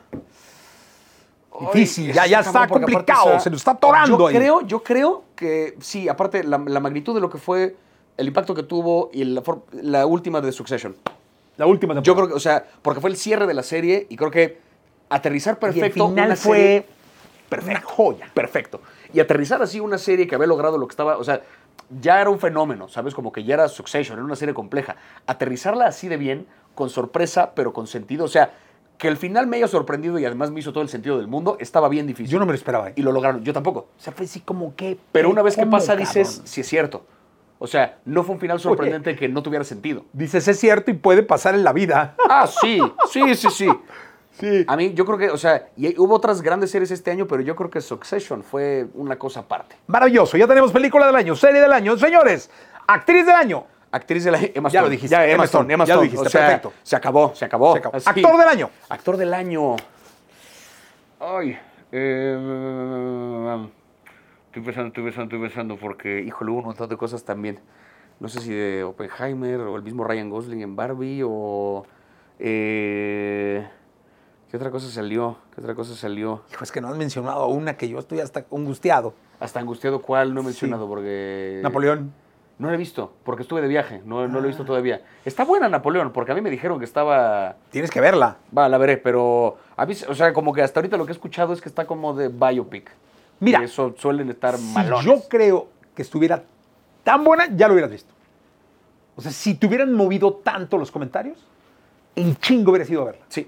[1.72, 4.36] Difícil, Ay, ya- ya está aparte, complicado, o sea, se nos está atorando Yo ahí.
[4.36, 7.76] creo, yo creo que sí, aparte la, la magnitud de lo que fue
[8.18, 9.44] el impacto que tuvo y la,
[9.74, 10.96] la última de Succession.
[11.58, 12.04] La última temporada.
[12.04, 14.60] Yo creo que, o sea, porque fue el cierre de la serie y creo que
[15.10, 16.86] aterrizar Y el perfecto final una fue serie
[17.62, 18.30] una joya.
[18.34, 18.82] perfecto.
[19.14, 21.42] Y aterrizar así una serie que había logrado lo que estaba, o sea,
[22.02, 23.14] ya era un fenómeno, ¿sabes?
[23.14, 24.96] Como que ya era Succession, era una serie compleja.
[25.28, 28.54] Aterrizarla así de bien, con sorpresa, pero con sentido, o sea,
[28.98, 31.58] que el final me haya sorprendido y además me hizo todo el sentido del mundo,
[31.60, 32.32] estaba bien difícil.
[32.32, 32.90] Yo no me lo esperaba.
[32.90, 32.94] ¿eh?
[32.96, 33.88] Y lo lograron, yo tampoco.
[33.98, 34.98] O sea, fue así como que.
[35.12, 36.48] Pero una vez que ¿cómo, pasa dices, cabrón?
[36.48, 37.06] sí es cierto.
[37.64, 40.04] O sea, no fue un final sorprendente que no tuviera sentido.
[40.12, 42.14] Dices, es cierto y puede pasar en la vida.
[42.30, 43.70] Ah, sí, sí, sí, sí.
[44.40, 44.66] Sí.
[44.68, 47.44] A mí, yo creo que, o sea, y hubo otras grandes series este año, pero
[47.44, 49.76] yo creo que Succession fue una cosa aparte.
[49.86, 50.38] Maravilloso.
[50.38, 51.96] Ya tenemos película del año, serie del año.
[52.00, 52.50] Señores,
[52.88, 53.64] actriz del año.
[53.92, 54.82] Actriz de la Emma Ya Stone.
[54.86, 56.12] lo dijiste, Ya, Emma Emma Stone, Stone, Emma ya lo Stone.
[56.12, 56.74] dijiste, O sea, perfecto.
[56.82, 57.74] Se acabó, se acabó.
[57.74, 57.96] Se acabó.
[57.98, 58.10] Así.
[58.10, 58.70] Actor del año.
[58.90, 59.76] Actor del año.
[61.20, 61.60] Ay.
[61.92, 63.68] eh,
[64.54, 67.60] estoy pensando, estoy pensando, estoy pensando, porque, híjole, hubo un montón de cosas también.
[68.20, 71.86] No sé si de Oppenheimer o el mismo Ryan Gosling en Barbie o.
[72.40, 73.68] eh,
[74.52, 75.38] ¿Qué otra cosa salió?
[75.56, 76.44] ¿Qué otra cosa salió?
[76.52, 79.16] Hijo, es que no has mencionado una que yo estoy hasta angustiado.
[79.40, 80.36] Hasta angustiado, ¿cuál?
[80.36, 80.48] No he Sí.
[80.50, 81.60] mencionado porque.
[81.64, 82.14] Napoleón.
[82.60, 85.02] No la he visto, porque estuve de viaje, no, no la he visto todavía.
[85.26, 87.56] Está buena Napoleón, porque a mí me dijeron que estaba...
[87.72, 88.38] Tienes que verla.
[88.56, 91.16] Va, la veré, pero a mí, o sea, como que hasta ahorita lo que he
[91.16, 92.92] escuchado es que está como de biopic.
[93.44, 93.62] Mira.
[93.62, 95.06] Y eso suelen estar Si malones.
[95.06, 96.44] yo creo que estuviera
[97.04, 98.14] tan buena, ya lo hubieras visto.
[99.16, 101.38] O sea, si te hubieran movido tanto los comentarios,
[102.16, 103.26] en chingo hubiera sido a verla.
[103.30, 103.48] Sí.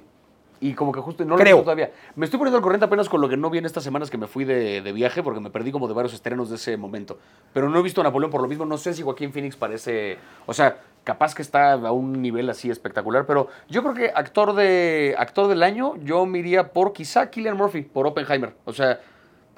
[0.61, 1.57] Y como que justo no lo he Creo.
[1.57, 1.91] visto todavía.
[2.15, 4.17] Me estoy poniendo al corriente apenas con lo que no vi en estas semanas que
[4.17, 7.19] me fui de, de viaje, porque me perdí como de varios estrenos de ese momento.
[7.53, 8.65] Pero no he visto a Napoleón por lo mismo.
[8.65, 10.17] No sé si Joaquín Phoenix parece.
[10.45, 13.25] O sea, capaz que está a un nivel así espectacular.
[13.25, 17.57] Pero yo creo que actor, de, actor del año, yo me iría por quizá Killian
[17.57, 18.55] Murphy, por Oppenheimer.
[18.65, 18.99] O sea,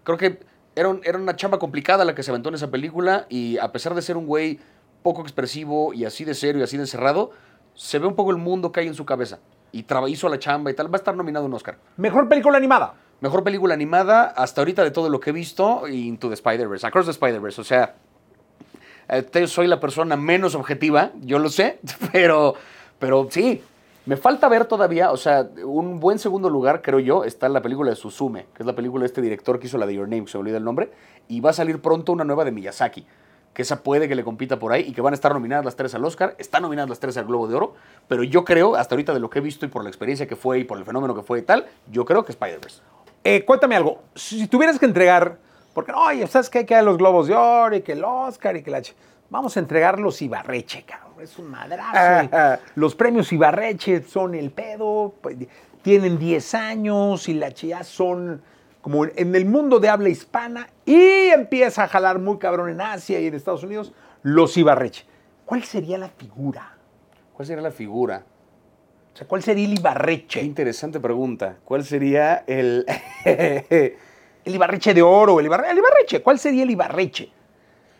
[0.07, 0.39] creo que
[0.75, 3.25] era, un- era una chamba complicada la que se aventó en esa película.
[3.29, 4.59] Y a pesar de ser un güey
[5.03, 7.31] poco expresivo y así de serio y así de encerrado,
[7.75, 9.39] se ve un poco el mundo que hay en su cabeza.
[9.71, 10.87] Y traba- hizo la chamba y tal.
[10.87, 11.77] Va a estar nominado a un Oscar.
[11.97, 12.93] Mejor película animada.
[13.19, 17.05] Mejor película animada hasta ahorita de todo lo que he visto, Into the Spider-Verse, Across
[17.07, 17.59] the Spider-Verse.
[17.59, 17.95] O sea,
[19.09, 21.79] eh, soy la persona menos objetiva, yo lo sé,
[22.11, 22.55] pero,
[22.99, 23.61] pero sí,
[24.07, 27.89] me falta ver todavía, o sea, un buen segundo lugar, creo yo, está la película
[27.89, 30.23] de Suzume, que es la película de este director que hizo la de Your Name,
[30.23, 30.91] que se me olvida el nombre,
[31.27, 33.05] y va a salir pronto una nueva de Miyazaki,
[33.53, 35.75] que esa puede que le compita por ahí y que van a estar nominadas las
[35.75, 37.73] tres al Oscar, están nominadas las tres al Globo de Oro,
[38.07, 40.37] pero yo creo, hasta ahorita de lo que he visto y por la experiencia que
[40.37, 42.81] fue y por el fenómeno que fue y tal, yo creo que Spider-Verse.
[43.25, 44.03] Eh, cuéntame algo.
[44.15, 45.37] Si tuvieras que entregar,
[45.73, 46.65] porque oye, ¿sabes qué?
[46.65, 48.81] Que hay los Globos de Oro y que el Oscar y que la...
[49.29, 51.13] Vamos a entregar los Ibarreche, cabrón.
[51.21, 52.59] Es un madrazo.
[52.75, 55.13] los premios Ibarreche son el pedo.
[55.21, 55.37] pues,
[55.81, 58.41] tienen 10 años y la chía son
[58.81, 63.19] como en el mundo de habla hispana y empieza a jalar muy cabrón en Asia
[63.19, 65.05] y en Estados Unidos los Ibarreche.
[65.45, 66.73] ¿Cuál sería la figura?
[67.33, 68.23] ¿Cuál sería la figura?
[69.13, 70.41] O sea, ¿cuál sería el Qué Ibarreche?
[70.41, 71.57] interesante pregunta.
[71.63, 72.85] ¿Cuál sería el...
[74.47, 76.21] El Ibarreche de oro, el Ibarreche.
[76.21, 77.29] ¿Cuál sería el Ibarreche?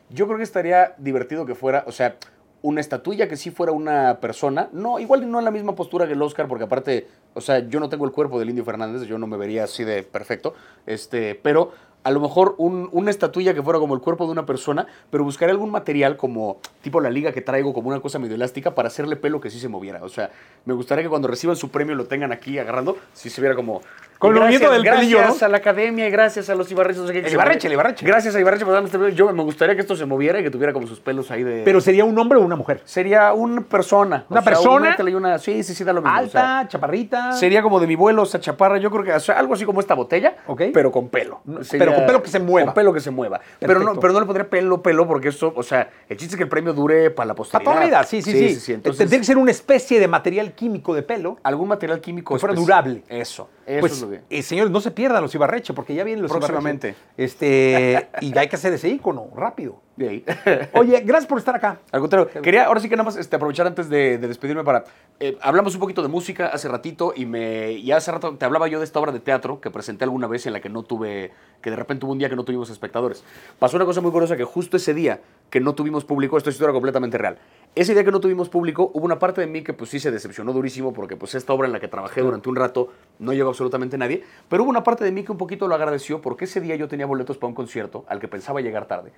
[0.10, 2.18] Yo creo que estaría divertido que fuera, o sea,
[2.62, 4.70] una estatuilla que sí fuera una persona.
[4.72, 7.80] No, igual no en la misma postura que el Oscar, porque aparte O sea, yo
[7.80, 10.56] no tengo el cuerpo del Indio Fernández, yo no me vería así de perfecto.
[10.86, 11.72] Este, pero
[12.04, 15.24] a lo mejor un- una estatuilla que fuera como el cuerpo de una persona, pero
[15.24, 18.88] buscaré algún material como tipo la liga que traigo, como una cosa medio elástica, para
[18.88, 20.04] hacerle pelo que sí se moviera.
[20.04, 20.30] O sea,
[20.66, 23.82] me gustaría que cuando reciban su premio lo tengan aquí agarrando, si se viera como...
[24.20, 25.46] Con el Gracias- del pelillo, Gracias ¿no?
[25.46, 27.04] a la academia y gracias a los Ibarreches.
[27.12, 27.68] qué, que El Ibarreche, mueve.
[27.68, 28.06] el Ibarreche.
[28.08, 29.14] Gracias a Ibarreche por darme este premio.
[29.16, 31.62] Yo me gustaría que esto se moviera y que tuviera como sus pelos ahí de...
[31.64, 32.82] Pero sería un hombre o una mujer.
[32.84, 34.26] Sería una persona.
[34.28, 34.76] ¿Una O sea, persona?
[34.86, 36.16] un métele y una, sí, sí, sí, da lo mismo.
[36.16, 37.34] o Alta, sea, chaparrita.
[37.34, 38.80] sería como de mi vuelo, o sea, chaparra.
[38.80, 40.64] Yo creo que o sea, algo así como esta botella, Ok.
[40.74, 41.42] pero con pelo.
[41.62, 42.66] Sería- pero con pelo que se mueva.
[42.68, 43.40] Con pelo que se mueva.
[43.60, 46.38] Pero no, pero no le pondría pelo, pelo, porque esto, o sea, el chiste es
[46.38, 47.64] que el premio dure para la Para posteridad.
[47.72, 48.74] toda la vida, sí, sí, sí.
[48.74, 51.38] Entonces, Tendría que ser una especie de material químico de pelo.
[51.44, 53.04] algún material químico Que fuera durable.
[53.10, 54.22] Eso, eso Pues, es lo que...
[54.30, 56.96] eh, señores, no se pierdan los Ibarreche, porque ya vienen los Próximamente.
[57.18, 57.24] Ibarreche.
[57.24, 59.82] Este, y hay que hacer ese icono rápido.
[59.98, 60.26] De ahí.
[60.74, 61.80] Oye, gracias por estar acá.
[61.92, 64.84] Al contrario, quería ahora sí que nada más este, aprovechar antes de, de despedirme para...
[65.20, 68.68] eh, hablamos un poquito de música hace ratito y me y hace rato te hablaba
[68.68, 71.32] yo de esta obra de teatro que presenté alguna vez en la que no tuve,
[71.64, 73.24] que de repente hubo un día que no tuvimos espectadores.
[73.58, 75.20] Pasó una cosa muy curiosa que justo ese día
[75.50, 77.40] que no tuvimos público, esto es historia completamente real,
[77.74, 80.12] ese día que no tuvimos público hubo una parte de mí que pues sí se
[80.12, 83.50] decepcionó durísimo porque pues esta obra en la que trabajé durante un rato no llegó
[83.50, 86.62] absolutamente nadie, pero hubo una parte de mí que un poquito lo agradeció porque ese
[86.62, 89.12] día yo tenía boletos para un concierto al que pensaba llegar tarde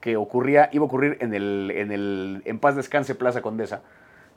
[0.00, 3.82] que ocurría, iba a ocurrir en el, en el En Paz Descanse Plaza Condesa.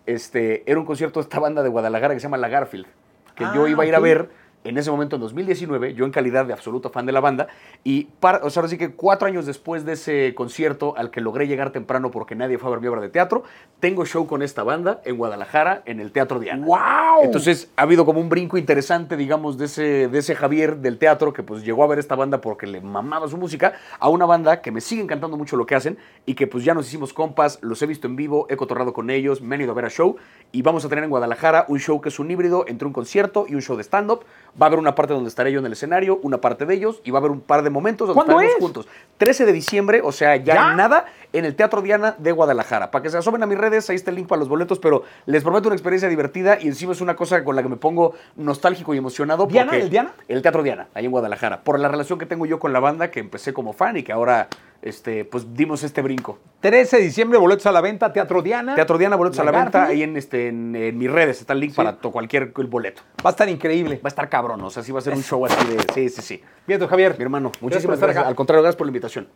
[0.06, 2.88] Este, era un concierto de esta banda de Guadalajara que se llama La Garfield,
[3.36, 4.30] que yo Ah, iba a ir a ver
[4.64, 7.48] en ese momento, en 2019, yo en calidad de absoluto fan de la banda,
[7.84, 11.22] y para, o sea, ahora sí que cuatro años después de ese concierto al que
[11.22, 13.44] logré llegar temprano porque nadie fue a ver mi obra de teatro,
[13.80, 16.66] tengo show con esta banda en Guadalajara, en el Teatro Diana.
[16.66, 17.24] ¡Wow!
[17.24, 21.32] Entonces ha habido como un brinco interesante, digamos, de ese, de ese Javier del teatro
[21.32, 24.62] que pues llegó a ver esta banda porque le mamaba su música, a una banda
[24.62, 27.60] que me sigue encantando mucho lo que hacen y que pues ya nos hicimos compas,
[27.62, 29.90] los he visto en vivo, he cotorrado con ellos, me han ido a ver a
[29.90, 30.18] show
[30.52, 33.46] y vamos a tener en Guadalajara un show que es un híbrido entre un concierto
[33.48, 34.26] y un show de stand-up.
[34.60, 37.02] Va a haber una parte donde estaré yo en el escenario, una parte de ellos
[37.04, 38.62] y va a haber un par de momentos donde ¿Cuándo estaremos es?
[38.62, 38.88] juntos.
[39.18, 40.72] 13 de diciembre, o sea, ya, ¿Ya?
[40.72, 42.92] en nada, en el Teatro Diana de Guadalajara.
[42.92, 45.04] Para que se asomen a mis redes, ahí está el link para los boletos, pero
[45.26, 48.14] les prometo una experiencia divertida y encima es una cosa con la que me pongo
[48.36, 49.46] nostálgico y emocionado.
[49.46, 49.76] ¿Diana?
[49.76, 50.14] ¿El Diana?
[50.28, 51.62] El Teatro Diana, ahí en Guadalajara.
[51.62, 54.12] Por la relación que tengo yo con la banda, que empecé como fan y que
[54.12, 54.48] ahora,
[54.82, 56.40] este, pues dimos este brinco.
[56.62, 58.76] 13 de diciembre, boletos a la venta, Teatro Diana.
[58.76, 61.60] Teatro Diana, boletos a la venta, ahí en, este, en, en mis redes está el
[61.62, 63.02] link para to- cualquier boleto.
[63.26, 63.96] Va a estar increíble.
[63.98, 65.78] Va a estar cabrón, o sea, sí va a ser un show así de...
[65.94, 66.42] Sí, sí, sí.
[66.68, 67.16] Bien, don Javier.
[67.18, 68.26] Mi hermano, muchísimas gracias.
[68.26, 69.28] Al contrario, gracias por la invitación.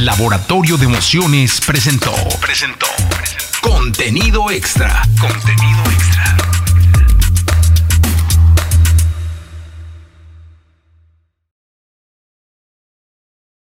[0.00, 2.12] Laboratorio de Emociones presentó.
[2.40, 2.86] Presentó.
[3.60, 5.02] Contenido extra.
[5.20, 6.19] Contenido extra.